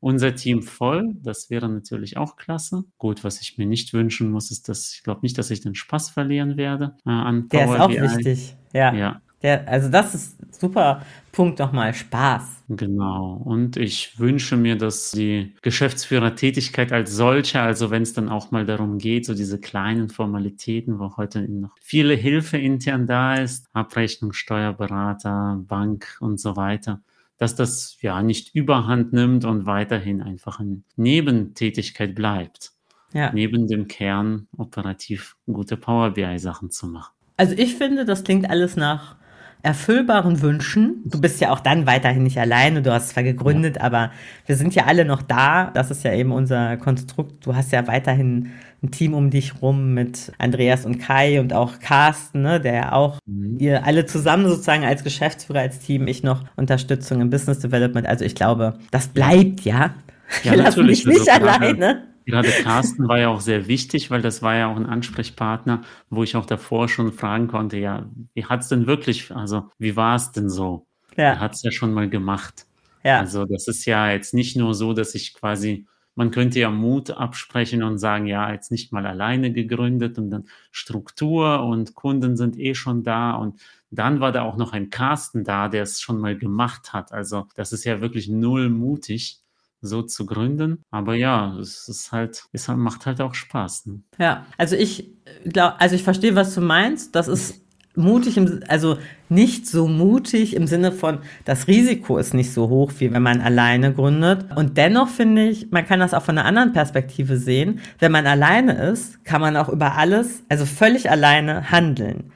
unser 0.00 0.34
Team 0.34 0.62
voll. 0.62 1.14
Das 1.22 1.50
wäre 1.50 1.68
natürlich 1.68 2.16
auch 2.16 2.36
klasse. 2.36 2.84
Gut, 2.98 3.24
was 3.24 3.40
ich 3.40 3.56
mir 3.58 3.66
nicht 3.66 3.92
wünschen 3.94 4.30
muss, 4.30 4.50
ist, 4.50 4.68
dass 4.68 4.92
ich 4.92 5.02
glaube 5.02 5.20
nicht, 5.22 5.38
dass 5.38 5.50
ich 5.50 5.60
den 5.62 5.74
Spaß 5.74 6.10
verlieren 6.10 6.56
werde 6.56 6.96
äh, 7.06 7.10
an 7.10 7.48
Der 7.48 7.64
ist 7.64 7.80
auch 7.80 7.88
BI. 7.88 8.00
wichtig. 8.02 8.56
Ja. 8.72 8.92
Ja, 8.92 9.20
Der, 9.44 9.68
also 9.68 9.90
das 9.90 10.14
ist 10.14 10.38
super 10.58 11.02
Punkt 11.30 11.58
nochmal. 11.58 11.92
Spaß. 11.92 12.64
Genau. 12.70 13.42
Und 13.44 13.76
ich 13.76 14.18
wünsche 14.18 14.56
mir, 14.56 14.76
dass 14.78 15.10
die 15.10 15.54
Geschäftsführertätigkeit 15.60 16.92
als 16.92 17.12
solche, 17.12 17.60
also 17.60 17.90
wenn 17.90 18.00
es 18.02 18.14
dann 18.14 18.30
auch 18.30 18.50
mal 18.52 18.64
darum 18.64 18.96
geht, 18.96 19.26
so 19.26 19.34
diese 19.34 19.60
kleinen 19.60 20.08
Formalitäten, 20.08 20.98
wo 20.98 21.16
heute 21.18 21.42
noch 21.42 21.74
viele 21.78 22.14
Hilfe 22.14 22.56
intern 22.56 23.06
da 23.06 23.34
ist, 23.34 23.66
Abrechnung, 23.74 24.32
Steuerberater, 24.32 25.60
Bank 25.68 26.16
und 26.20 26.40
so 26.40 26.56
weiter, 26.56 27.02
dass 27.36 27.54
das 27.54 27.98
ja 28.00 28.22
nicht 28.22 28.54
überhand 28.54 29.12
nimmt 29.12 29.44
und 29.44 29.66
weiterhin 29.66 30.22
einfach 30.22 30.58
eine 30.58 30.80
Nebentätigkeit 30.96 32.14
bleibt, 32.14 32.72
Ja. 33.12 33.30
neben 33.34 33.66
dem 33.66 33.88
Kern 33.88 34.46
operativ 34.56 35.36
gute 35.46 35.76
Power 35.76 36.12
BI 36.12 36.38
Sachen 36.38 36.70
zu 36.70 36.86
machen. 36.86 37.12
Also 37.36 37.54
ich 37.58 37.74
finde, 37.74 38.06
das 38.06 38.24
klingt 38.24 38.48
alles 38.48 38.76
nach 38.76 39.16
erfüllbaren 39.64 40.40
Wünschen. 40.42 41.02
Du 41.04 41.20
bist 41.20 41.40
ja 41.40 41.50
auch 41.50 41.60
dann 41.60 41.86
weiterhin 41.86 42.22
nicht 42.22 42.38
alleine, 42.38 42.82
du 42.82 42.92
hast 42.92 43.08
zwar 43.10 43.22
gegründet, 43.22 43.80
aber 43.80 44.10
wir 44.46 44.56
sind 44.56 44.74
ja 44.74 44.84
alle 44.84 45.04
noch 45.04 45.22
da. 45.22 45.70
Das 45.74 45.90
ist 45.90 46.04
ja 46.04 46.12
eben 46.12 46.32
unser 46.32 46.76
Konstrukt. 46.76 47.44
Du 47.46 47.54
hast 47.56 47.72
ja 47.72 47.86
weiterhin 47.86 48.50
ein 48.82 48.90
Team 48.90 49.14
um 49.14 49.30
dich 49.30 49.62
rum 49.62 49.94
mit 49.94 50.32
Andreas 50.38 50.84
und 50.84 50.98
Kai 50.98 51.40
und 51.40 51.52
auch 51.54 51.78
Carsten, 51.80 52.42
ne, 52.42 52.60
der 52.60 52.74
ja 52.74 52.92
auch 52.92 53.18
Mhm. 53.26 53.56
ihr 53.58 53.84
alle 53.86 54.04
zusammen 54.06 54.46
sozusagen 54.48 54.84
als 54.84 55.02
Geschäftsführer, 55.02 55.60
als 55.60 55.78
Team, 55.78 56.06
ich 56.06 56.22
noch 56.22 56.44
Unterstützung 56.56 57.20
im 57.22 57.30
Business 57.30 57.60
Development. 57.60 58.06
Also 58.06 58.24
ich 58.24 58.34
glaube, 58.34 58.74
das 58.90 59.08
bleibt 59.08 59.62
ja. 59.62 59.94
Ja, 60.42 60.52
Wir 60.52 60.56
lassen 60.62 60.86
dich 60.86 61.06
nicht 61.06 61.24
gerade- 61.26 61.50
alleine. 61.50 62.02
Gerade 62.26 62.54
Carsten 62.54 63.06
war 63.08 63.18
ja 63.18 63.28
auch 63.28 63.40
sehr 63.40 63.68
wichtig, 63.68 64.10
weil 64.10 64.22
das 64.22 64.40
war 64.42 64.54
ja 64.56 64.68
auch 64.72 64.76
ein 64.76 64.86
Ansprechpartner, 64.86 65.82
wo 66.08 66.22
ich 66.22 66.36
auch 66.36 66.46
davor 66.46 66.88
schon 66.88 67.12
fragen 67.12 67.48
konnte, 67.48 67.76
ja, 67.78 68.08
wie 68.34 68.46
hat's 68.46 68.68
denn 68.68 68.86
wirklich, 68.86 69.30
also 69.34 69.68
wie 69.78 69.94
war 69.96 70.16
es 70.16 70.32
denn 70.32 70.48
so? 70.48 70.86
Er 71.26 71.38
Ja, 71.38 71.40
hat's 71.40 71.62
ja 71.62 71.70
schon 71.70 71.92
mal 71.92 72.08
gemacht. 72.08 72.66
ja, 73.04 73.14
Also 73.14 73.44
das 73.44 73.68
ist 73.68 73.84
ja 73.84 74.10
jetzt 74.10 74.32
nicht 74.34 74.56
nur 74.56 74.74
so, 74.74 74.94
dass 74.94 75.14
ich 75.14 75.34
quasi, 75.34 75.86
man 76.14 76.30
könnte 76.30 76.60
ja 76.60 76.70
Mut 76.70 77.10
absprechen 77.10 77.82
und 77.82 77.98
sagen, 77.98 78.26
ja, 78.26 78.50
jetzt 78.52 78.70
nicht 78.72 78.90
mal 78.92 79.06
alleine 79.06 79.52
gegründet 79.52 80.18
und 80.18 80.30
dann 80.30 80.48
Struktur 80.72 81.62
und 81.64 81.94
Kunden 81.94 82.36
sind 82.36 82.58
eh 82.58 82.74
schon 82.74 83.02
da 83.04 83.32
und 83.34 83.60
dann 83.90 84.20
war 84.20 84.32
da 84.32 84.42
auch 84.42 84.56
noch 84.56 84.72
ein 84.72 84.90
Carsten 84.90 85.44
da, 85.44 85.68
der 85.68 85.82
es 85.84 86.00
schon 86.00 86.18
mal 86.20 86.36
gemacht 86.36 86.92
hat. 86.92 87.12
Also 87.12 87.46
das 87.54 87.72
ist 87.72 87.84
ja 87.84 88.00
wirklich 88.00 88.28
null 88.28 88.68
mutig, 88.70 89.40
so 89.84 90.02
zu 90.02 90.26
gründen. 90.26 90.82
Aber 90.90 91.14
ja, 91.14 91.56
es 91.58 91.88
ist 91.88 92.12
halt, 92.12 92.44
es 92.52 92.68
macht 92.68 93.06
halt 93.06 93.20
auch 93.20 93.34
Spaß. 93.34 93.86
Ne? 93.86 94.00
ja. 94.18 94.46
Also 94.58 94.76
ich 94.76 95.10
glaube, 95.44 95.80
also 95.80 95.94
ich 95.94 96.02
verstehe, 96.02 96.34
was 96.34 96.54
du 96.54 96.60
meinst. 96.60 97.14
Das 97.14 97.28
ist 97.28 97.64
mutig, 97.96 98.36
im, 98.36 98.60
also 98.68 98.98
nicht 99.28 99.66
so 99.66 99.86
mutig 99.86 100.54
im 100.56 100.66
Sinne 100.66 100.92
von, 100.92 101.18
das 101.44 101.68
Risiko 101.68 102.18
ist 102.18 102.34
nicht 102.34 102.52
so 102.52 102.68
hoch, 102.68 102.92
wie 102.98 103.12
wenn 103.12 103.22
man 103.22 103.40
alleine 103.40 103.92
gründet. 103.92 104.46
Und 104.56 104.76
dennoch 104.76 105.08
finde 105.08 105.48
ich, 105.48 105.70
man 105.70 105.86
kann 105.86 106.00
das 106.00 106.14
auch 106.14 106.22
von 106.22 106.38
einer 106.38 106.46
anderen 106.46 106.72
Perspektive 106.72 107.36
sehen. 107.36 107.80
Wenn 107.98 108.12
man 108.12 108.26
alleine 108.26 108.72
ist, 108.90 109.24
kann 109.24 109.40
man 109.40 109.56
auch 109.56 109.68
über 109.68 109.96
alles, 109.96 110.42
also 110.48 110.66
völlig 110.66 111.10
alleine 111.10 111.70
handeln. 111.70 112.32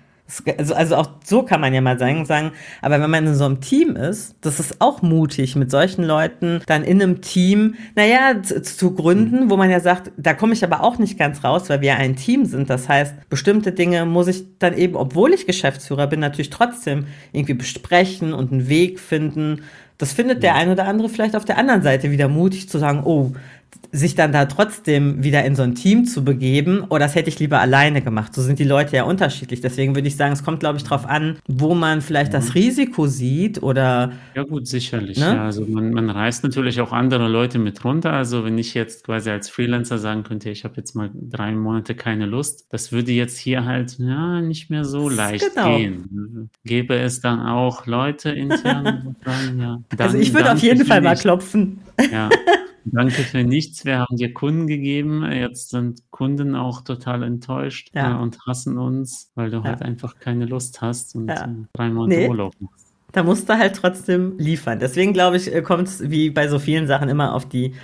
Also, 0.59 0.75
also 0.75 0.97
auch 0.97 1.09
so 1.25 1.43
kann 1.43 1.61
man 1.61 1.73
ja 1.73 1.81
mal 1.81 1.99
sagen, 1.99 2.27
sagen, 2.27 2.53
aber 2.83 3.01
wenn 3.01 3.11
man 3.11 3.27
in 3.27 3.35
so 3.35 3.47
einem 3.47 3.63
Team 3.63 3.97
ist, 3.97 4.37
das 4.43 4.61
ist 4.61 4.79
auch 4.81 5.01
mutig, 5.01 5.57
mit 5.57 5.71
solchen 5.71 6.05
Leuten 6.05 6.61
dann 6.67 6.85
in 6.85 7.03
einem 7.03 7.23
Team, 7.23 7.77
naja, 7.97 8.43
zu, 8.43 8.61
zu 8.61 8.95
gründen, 8.95 9.49
wo 9.49 9.57
man 9.57 9.71
ja 9.71 9.81
sagt, 9.81 10.13
da 10.19 10.35
komme 10.35 10.53
ich 10.53 10.63
aber 10.63 10.83
auch 10.83 10.99
nicht 10.99 11.19
ganz 11.19 11.43
raus, 11.45 11.71
weil 11.71 11.81
wir 11.81 11.97
ein 11.97 12.15
Team 12.17 12.45
sind. 12.45 12.69
Das 12.69 12.91
heißt, 12.91 13.15
bestimmte 13.31 13.73
Dinge 13.73 14.05
muss 14.05 14.29
ich 14.29 14.45
dann 14.59 14.77
eben, 14.77 14.97
obwohl 14.97 15.33
ich 15.33 15.47
Geschäftsführer 15.47 16.07
bin, 16.07 16.21
natürlich 16.21 16.51
trotzdem 16.51 17.07
irgendwie 17.33 17.55
besprechen 17.55 18.35
und 18.35 18.53
einen 18.53 18.69
Weg 18.69 19.01
finden. 19.01 19.63
Das 19.97 20.13
findet 20.13 20.43
der 20.43 20.55
ein 20.55 20.69
oder 20.69 20.87
andere 20.87 21.09
vielleicht 21.09 21.37
auf 21.37 21.45
der 21.45 21.59
anderen 21.59 21.83
Seite 21.83 22.11
wieder 22.11 22.29
mutig 22.29 22.69
zu 22.69 22.79
sagen, 22.79 23.03
oh, 23.05 23.33
sich 23.91 24.15
dann 24.15 24.33
da 24.33 24.45
trotzdem 24.45 25.23
wieder 25.25 25.45
in 25.47 25.55
so 25.57 25.63
ein 25.63 25.75
Team 25.75 26.05
zu 26.05 26.23
begeben, 26.23 26.81
oder 26.91 27.01
das 27.01 27.15
hätte 27.15 27.31
ich 27.31 27.39
lieber 27.39 27.59
alleine 27.61 28.03
gemacht. 28.03 28.35
So 28.35 28.43
sind 28.43 28.59
die 28.59 28.65
Leute 28.65 28.95
ja 28.97 29.05
unterschiedlich. 29.05 29.63
Deswegen 29.63 29.95
würde 29.95 30.09
ich 30.09 30.17
sagen, 30.17 30.33
es 30.35 30.45
kommt, 30.45 30.61
glaube 30.61 30.77
ich, 30.77 30.85
drauf 30.85 31.07
an, 31.07 31.39
wo 31.49 31.75
man 31.75 32.03
vielleicht 32.03 32.35
das 32.35 32.55
Risiko 32.55 33.07
sieht 33.07 33.63
oder 33.63 34.13
Ja 34.35 34.43
gut, 34.43 34.67
sicherlich. 34.67 35.19
Ne? 35.19 35.25
Ja, 35.25 35.45
also 35.47 35.65
man, 35.65 35.93
man 35.93 36.11
reißt 36.11 36.45
natürlich 36.45 36.81
auch 36.83 36.93
andere 36.93 37.29
Leute 37.29 37.59
mit 37.59 37.83
runter. 37.83 38.13
Also 38.13 38.45
wenn 38.45 38.59
ich 38.59 38.75
jetzt 38.75 39.05
quasi 39.05 39.31
als 39.31 39.49
Freelancer 39.49 39.97
sagen 39.99 40.23
könnte, 40.23 40.51
ich 40.51 40.65
habe 40.65 40.75
jetzt 40.77 40.95
mal 40.95 41.11
drei 41.15 41.53
Monate 41.53 41.95
keine 41.95 42.27
Lust, 42.27 42.67
das 42.71 42.93
würde 42.93 43.13
jetzt 43.13 43.39
hier 43.39 43.65
halt 43.65 43.97
ja 43.99 44.43
nicht 44.43 44.69
mehr 44.71 44.85
so 44.85 45.09
leicht 45.09 45.55
Genau. 45.55 45.77
gehen. 45.79 46.51
Gäbe 46.65 46.95
es 46.97 47.21
dann 47.23 47.41
auch 47.41 47.87
Leute 47.87 48.31
intern, 48.31 49.17
die 49.23 49.25
sagen, 49.25 49.61
ja. 49.61 49.81
also 49.99 50.13
dann- 50.15 50.21
ich 50.23 50.35
würde 50.35 50.53
auf 50.53 50.59
jeden 50.63 50.85
Fall 50.85 51.01
mal 51.01 51.17
klopfen. 51.17 51.81
Ja. 52.13 52.29
Danke 52.93 53.23
für 53.23 53.45
nichts. 53.45 53.85
Wir 53.85 53.99
haben 54.01 54.17
dir 54.17 54.33
Kunden 54.33 54.67
gegeben. 54.67 55.25
Jetzt 55.31 55.71
sind 55.71 56.03
Kunden 56.11 56.55
auch 56.55 56.83
total 56.83 57.23
enttäuscht 57.23 57.91
Ja. 57.95 58.17
äh, 58.17 58.23
und 58.23 58.39
hassen 58.47 58.79
uns, 58.79 59.31
weil 59.35 59.51
du 59.51 59.59
Ja. 59.59 59.65
halt 59.65 59.83
einfach 59.83 60.19
keine 60.19 60.47
Lust 60.47 60.81
hast 60.81 61.15
und 61.15 61.29
Ja. 61.29 61.45
äh, 61.45 61.49
drei 61.73 61.89
Monate 61.91 62.21
Nee. 62.21 62.29
Urlaub 62.29 62.55
machst. 62.61 62.87
Da 63.13 63.23
musst 63.23 63.49
du 63.49 63.59
halt 63.59 63.75
trotzdem 63.75 64.35
liefern. 64.39 64.79
Deswegen 64.79 65.13
glaube 65.13 65.39
ich, 65.39 65.51
kommt 65.65 65.89
es 65.89 66.11
wie 66.11 66.31
bei 66.31 66.47
so 66.49 66.59
vielen 66.59 66.87
Sachen 66.87 67.09
immer 67.09 67.35
auf 67.35 67.49
die 67.49 67.75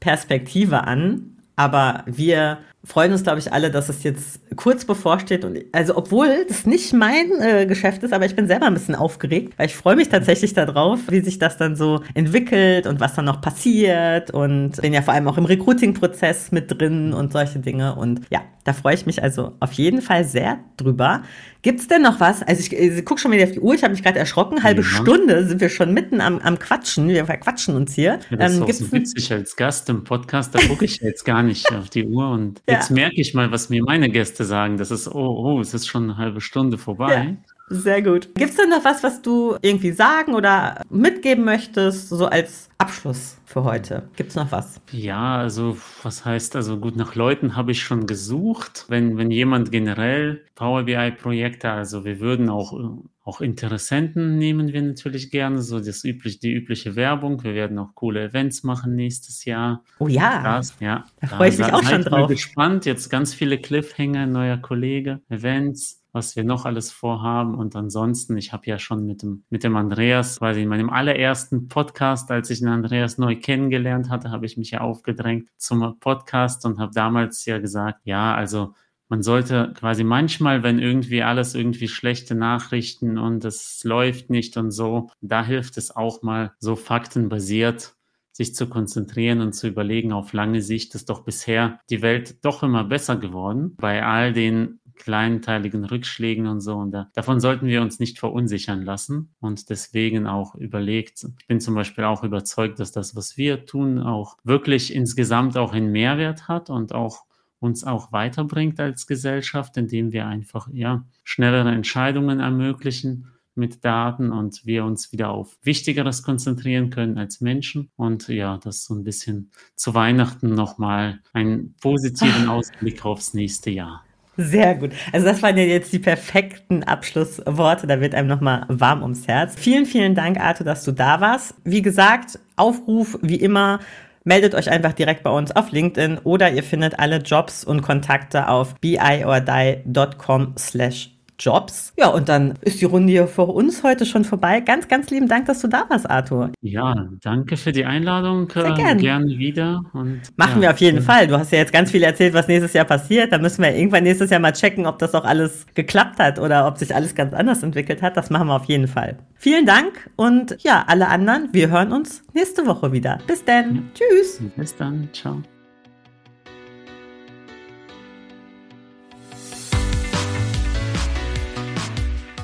Perspektive 0.00 0.84
an. 0.84 1.36
Aber 1.56 2.04
wir 2.06 2.58
freuen 2.84 3.12
uns, 3.12 3.22
glaube 3.22 3.38
ich, 3.38 3.52
alle, 3.52 3.70
dass 3.70 3.88
es 3.88 4.02
jetzt 4.02 4.40
kurz 4.56 4.84
bevorsteht. 4.84 5.44
Und 5.44 5.58
also, 5.72 5.96
obwohl 5.96 6.46
das 6.48 6.66
nicht 6.66 6.92
mein 6.92 7.30
äh, 7.40 7.66
Geschäft 7.66 8.02
ist, 8.02 8.12
aber 8.12 8.24
ich 8.24 8.34
bin 8.34 8.46
selber 8.46 8.66
ein 8.66 8.74
bisschen 8.74 8.94
aufgeregt, 8.94 9.54
weil 9.58 9.66
ich 9.66 9.76
freue 9.76 9.96
mich 9.96 10.08
tatsächlich 10.08 10.54
darauf, 10.54 10.98
wie 11.08 11.20
sich 11.20 11.38
das 11.38 11.58
dann 11.58 11.76
so 11.76 12.02
entwickelt 12.14 12.86
und 12.86 13.00
was 13.00 13.14
dann 13.14 13.26
noch 13.26 13.40
passiert. 13.40 14.30
Und 14.30 14.80
bin 14.80 14.92
ja 14.94 15.02
vor 15.02 15.14
allem 15.14 15.28
auch 15.28 15.36
im 15.36 15.44
Recruiting-Prozess 15.44 16.52
mit 16.52 16.70
drin 16.80 17.12
und 17.12 17.32
solche 17.32 17.58
Dinge. 17.58 17.94
Und 17.94 18.22
ja, 18.30 18.40
da 18.64 18.72
freue 18.72 18.94
ich 18.94 19.06
mich 19.06 19.22
also 19.22 19.52
auf 19.60 19.72
jeden 19.72 20.00
Fall 20.02 20.24
sehr 20.24 20.58
drüber. 20.76 21.22
Gibt's 21.62 21.88
denn 21.88 22.00
noch 22.00 22.20
was? 22.20 22.42
Also 22.42 22.60
ich, 22.60 22.72
ich 22.72 23.04
gucke 23.04 23.20
schon 23.20 23.32
wieder 23.32 23.44
auf 23.44 23.52
die 23.52 23.60
Uhr, 23.60 23.74
ich 23.74 23.82
habe 23.82 23.92
mich 23.92 24.02
gerade 24.02 24.18
erschrocken. 24.18 24.62
Halbe 24.62 24.80
Ja. 24.80 24.86
Stunde 24.86 25.46
sind 25.46 25.60
wir 25.60 25.68
schon 25.68 25.92
mitten 25.92 26.22
am, 26.22 26.38
am 26.38 26.58
Quatschen. 26.58 27.08
Wir 27.08 27.26
verquatschen 27.26 27.76
uns 27.76 27.94
hier. 27.94 28.18
Ja, 28.30 28.36
das 28.38 28.52
ist 28.52 28.58
Ähm, 28.60 28.66
gibt's 28.66 28.78
so 28.78 28.92
witzig 28.92 29.32
als 29.32 29.56
Gast 29.56 29.90
im 29.90 30.04
Podcast, 30.04 30.54
da 30.54 30.58
gucke 30.60 30.86
ich 30.86 31.00
jetzt 31.00 31.24
gar 31.24 31.42
nicht 31.42 31.70
auf 31.72 31.90
die 31.90 32.06
Uhr 32.06 32.30
und 32.30 32.62
Ja. 32.70 32.76
jetzt 32.76 32.90
merke 32.90 33.20
ich 33.20 33.34
mal, 33.34 33.50
was 33.50 33.68
mir 33.68 33.82
meine 33.84 34.08
Gäste 34.08 34.44
sagen. 34.44 34.76
Das 34.76 34.90
ist, 34.90 35.08
oh, 35.08 35.44
oh, 35.44 35.60
es 35.60 35.74
ist 35.74 35.86
schon 35.88 36.04
eine 36.04 36.16
halbe 36.16 36.40
Stunde 36.40 36.78
vorbei. 36.78 37.36
Sehr 37.72 38.02
gut. 38.02 38.34
Gibt's 38.34 38.56
denn 38.56 38.68
noch 38.70 38.84
was, 38.84 39.04
was 39.04 39.22
du 39.22 39.56
irgendwie 39.62 39.92
sagen 39.92 40.34
oder 40.34 40.82
mitgeben 40.90 41.44
möchtest, 41.44 42.08
so 42.08 42.26
als 42.26 42.68
Abschluss 42.78 43.38
für 43.44 43.62
heute? 43.62 44.08
Gibt's 44.16 44.34
noch 44.34 44.50
was? 44.50 44.80
Ja, 44.90 45.36
also 45.36 45.76
was 46.02 46.24
heißt, 46.24 46.56
also 46.56 46.78
gut, 46.78 46.96
nach 46.96 47.14
Leuten 47.14 47.54
habe 47.54 47.70
ich 47.70 47.80
schon 47.82 48.06
gesucht. 48.06 48.86
Wenn, 48.88 49.16
wenn 49.18 49.30
jemand 49.30 49.70
generell 49.70 50.44
Power 50.56 50.82
BI-Projekte, 50.82 51.70
also 51.70 52.04
wir 52.04 52.18
würden 52.18 52.50
auch, 52.50 52.72
äh, 52.72 52.86
auch 53.30 53.40
Interessenten 53.40 54.38
nehmen 54.38 54.72
wir 54.72 54.82
natürlich 54.82 55.30
gerne, 55.30 55.62
so 55.62 55.78
das 55.78 56.02
üblich, 56.02 56.40
die 56.40 56.52
übliche 56.52 56.96
Werbung. 56.96 57.44
Wir 57.44 57.54
werden 57.54 57.78
auch 57.78 57.94
coole 57.94 58.24
Events 58.24 58.64
machen 58.64 58.96
nächstes 58.96 59.44
Jahr. 59.44 59.84
Oh 60.00 60.08
ja. 60.08 60.42
Das, 60.42 60.74
ja. 60.80 61.04
Da 61.20 61.28
freue 61.28 61.50
ich 61.50 61.58
mich 61.58 61.72
auch 61.72 61.80
schon 61.84 62.02
seid 62.02 62.10
mal 62.10 62.18
drauf. 62.22 62.28
gespannt. 62.28 62.86
Jetzt 62.86 63.08
ganz 63.08 63.32
viele 63.32 63.58
Cliffhanger, 63.58 64.26
neuer 64.26 64.56
Kollege, 64.56 65.20
Events, 65.28 66.02
was 66.10 66.34
wir 66.34 66.42
noch 66.42 66.64
alles 66.64 66.90
vorhaben. 66.90 67.54
Und 67.54 67.76
ansonsten, 67.76 68.36
ich 68.36 68.52
habe 68.52 68.66
ja 68.66 68.80
schon 68.80 69.06
mit 69.06 69.22
dem, 69.22 69.44
mit 69.48 69.62
dem 69.62 69.76
Andreas, 69.76 70.40
quasi 70.40 70.62
in 70.62 70.68
meinem 70.68 70.90
allerersten 70.90 71.68
Podcast, 71.68 72.32
als 72.32 72.50
ich 72.50 72.58
den 72.58 72.68
Andreas 72.68 73.16
neu 73.16 73.36
kennengelernt 73.36 74.10
hatte, 74.10 74.32
habe 74.32 74.44
ich 74.44 74.56
mich 74.56 74.72
ja 74.72 74.80
aufgedrängt 74.80 75.46
zum 75.56 76.00
Podcast 76.00 76.66
und 76.66 76.80
habe 76.80 76.90
damals 76.92 77.44
ja 77.44 77.58
gesagt, 77.58 78.00
ja, 78.02 78.34
also 78.34 78.74
man 79.10 79.22
sollte 79.22 79.72
quasi 79.74 80.04
manchmal, 80.04 80.62
wenn 80.62 80.78
irgendwie 80.78 81.22
alles 81.22 81.54
irgendwie 81.54 81.88
schlechte 81.88 82.34
Nachrichten 82.34 83.18
und 83.18 83.44
es 83.44 83.84
läuft 83.84 84.30
nicht 84.30 84.56
und 84.56 84.70
so, 84.70 85.10
da 85.20 85.44
hilft 85.44 85.76
es 85.76 85.94
auch 85.94 86.22
mal 86.22 86.52
so 86.58 86.76
faktenbasiert 86.76 87.94
sich 88.32 88.54
zu 88.54 88.68
konzentrieren 88.68 89.42
und 89.42 89.52
zu 89.52 89.68
überlegen, 89.68 90.12
auf 90.12 90.32
lange 90.32 90.62
Sicht 90.62 90.94
ist 90.94 91.10
doch 91.10 91.24
bisher 91.24 91.80
die 91.90 92.00
Welt 92.00 92.42
doch 92.42 92.62
immer 92.62 92.84
besser 92.84 93.16
geworden. 93.16 93.74
Bei 93.76 94.02
all 94.02 94.32
den 94.32 94.80
kleinteiligen 94.94 95.84
Rückschlägen 95.84 96.46
und 96.46 96.60
so. 96.60 96.76
Und 96.76 96.92
da, 96.92 97.10
davon 97.14 97.40
sollten 97.40 97.66
wir 97.66 97.82
uns 97.82 97.98
nicht 97.98 98.18
verunsichern 98.18 98.82
lassen 98.82 99.34
und 99.40 99.68
deswegen 99.68 100.26
auch 100.26 100.54
überlegt. 100.54 101.26
Ich 101.38 101.46
bin 101.48 101.60
zum 101.60 101.74
Beispiel 101.74 102.04
auch 102.04 102.22
überzeugt, 102.22 102.78
dass 102.78 102.92
das, 102.92 103.16
was 103.16 103.36
wir 103.36 103.66
tun, 103.66 103.98
auch 103.98 104.36
wirklich 104.44 104.94
insgesamt 104.94 105.56
auch 105.56 105.72
einen 105.72 105.90
Mehrwert 105.90 106.48
hat 106.48 106.70
und 106.70 106.94
auch 106.94 107.24
uns 107.60 107.84
auch 107.84 108.10
weiterbringt 108.10 108.80
als 108.80 109.06
Gesellschaft, 109.06 109.76
indem 109.76 110.12
wir 110.12 110.26
einfach 110.26 110.68
ja 110.72 111.04
schnellere 111.22 111.70
Entscheidungen 111.70 112.40
ermöglichen 112.40 113.28
mit 113.54 113.84
Daten 113.84 114.32
und 114.32 114.64
wir 114.64 114.84
uns 114.84 115.12
wieder 115.12 115.30
auf 115.30 115.58
Wichtigeres 115.62 116.22
konzentrieren 116.22 116.90
können 116.90 117.18
als 117.18 117.40
Menschen. 117.40 117.90
Und 117.96 118.28
ja, 118.28 118.58
das 118.58 118.84
so 118.84 118.94
ein 118.94 119.04
bisschen 119.04 119.50
zu 119.76 119.94
Weihnachten 119.94 120.54
nochmal 120.54 121.20
einen 121.32 121.74
positiven 121.80 122.48
Ausblick 122.48 123.04
aufs 123.04 123.34
nächste 123.34 123.70
Jahr. 123.70 124.04
Sehr 124.36 124.74
gut. 124.74 124.92
Also 125.12 125.26
das 125.26 125.42
waren 125.42 125.56
ja 125.58 125.64
jetzt 125.64 125.92
die 125.92 125.98
perfekten 125.98 126.82
Abschlussworte. 126.82 127.86
Da 127.86 128.00
wird 128.00 128.14
einem 128.14 128.28
nochmal 128.28 128.64
warm 128.68 129.02
ums 129.02 129.28
Herz. 129.28 129.54
Vielen, 129.58 129.84
vielen 129.84 130.14
Dank, 130.14 130.40
Arthur, 130.40 130.64
dass 130.64 130.84
du 130.84 130.92
da 130.92 131.20
warst. 131.20 131.54
Wie 131.64 131.82
gesagt, 131.82 132.38
Aufruf 132.56 133.18
wie 133.20 133.36
immer. 133.36 133.80
Meldet 134.24 134.54
euch 134.54 134.70
einfach 134.70 134.92
direkt 134.92 135.22
bei 135.22 135.30
uns 135.30 135.50
auf 135.52 135.72
LinkedIn 135.72 136.18
oder 136.24 136.50
ihr 136.50 136.62
findet 136.62 136.98
alle 136.98 137.18
Jobs 137.18 137.64
und 137.64 137.80
Kontakte 137.82 138.48
auf 138.48 138.74
biordie.com 138.74 140.54
slash 140.58 141.10
Jobs. 141.40 141.92
Ja, 141.98 142.08
und 142.08 142.28
dann 142.28 142.54
ist 142.60 142.80
die 142.80 142.84
Runde 142.84 143.10
hier 143.10 143.26
für 143.26 143.42
uns 143.42 143.82
heute 143.82 144.06
schon 144.06 144.24
vorbei. 144.24 144.60
Ganz, 144.60 144.88
ganz 144.88 145.10
lieben 145.10 145.28
Dank, 145.28 145.46
dass 145.46 145.60
du 145.60 145.68
da 145.68 145.86
warst, 145.88 146.08
Arthur. 146.08 146.52
Ja, 146.60 147.08
danke 147.22 147.56
für 147.56 147.72
die 147.72 147.84
Einladung. 147.84 148.48
Sehr 148.52 148.72
gern. 148.72 148.98
Gerne 148.98 149.38
wieder. 149.38 149.82
Und, 149.92 150.20
Machen 150.36 150.56
ja, 150.56 150.62
wir 150.62 150.70
auf 150.70 150.78
jeden 150.78 150.98
ja. 150.98 151.02
Fall. 151.02 151.26
Du 151.26 151.38
hast 151.38 151.52
ja 151.52 151.58
jetzt 151.58 151.72
ganz 151.72 151.90
viel 151.90 152.02
erzählt, 152.02 152.34
was 152.34 152.48
nächstes 152.48 152.72
Jahr 152.72 152.84
passiert. 152.84 153.32
Da 153.32 153.38
müssen 153.38 153.62
wir 153.62 153.74
irgendwann 153.74 154.04
nächstes 154.04 154.30
Jahr 154.30 154.40
mal 154.40 154.52
checken, 154.52 154.86
ob 154.86 154.98
das 154.98 155.14
auch 155.14 155.24
alles 155.24 155.66
geklappt 155.74 156.18
hat 156.18 156.38
oder 156.38 156.66
ob 156.66 156.78
sich 156.78 156.94
alles 156.94 157.14
ganz 157.14 157.32
anders 157.32 157.62
entwickelt 157.62 158.02
hat. 158.02 158.16
Das 158.16 158.30
machen 158.30 158.48
wir 158.48 158.56
auf 158.56 158.66
jeden 158.66 158.88
Fall. 158.88 159.18
Vielen 159.36 159.66
Dank 159.66 160.10
und 160.16 160.56
ja, 160.60 160.84
alle 160.86 161.08
anderen, 161.08 161.48
wir 161.52 161.70
hören 161.70 161.92
uns 161.92 162.22
nächste 162.34 162.66
Woche 162.66 162.92
wieder. 162.92 163.18
Bis 163.26 163.44
dann. 163.44 163.76
Ja. 163.76 163.82
Tschüss. 163.94 164.40
Bis 164.56 164.76
dann. 164.76 165.08
Ciao. 165.12 165.40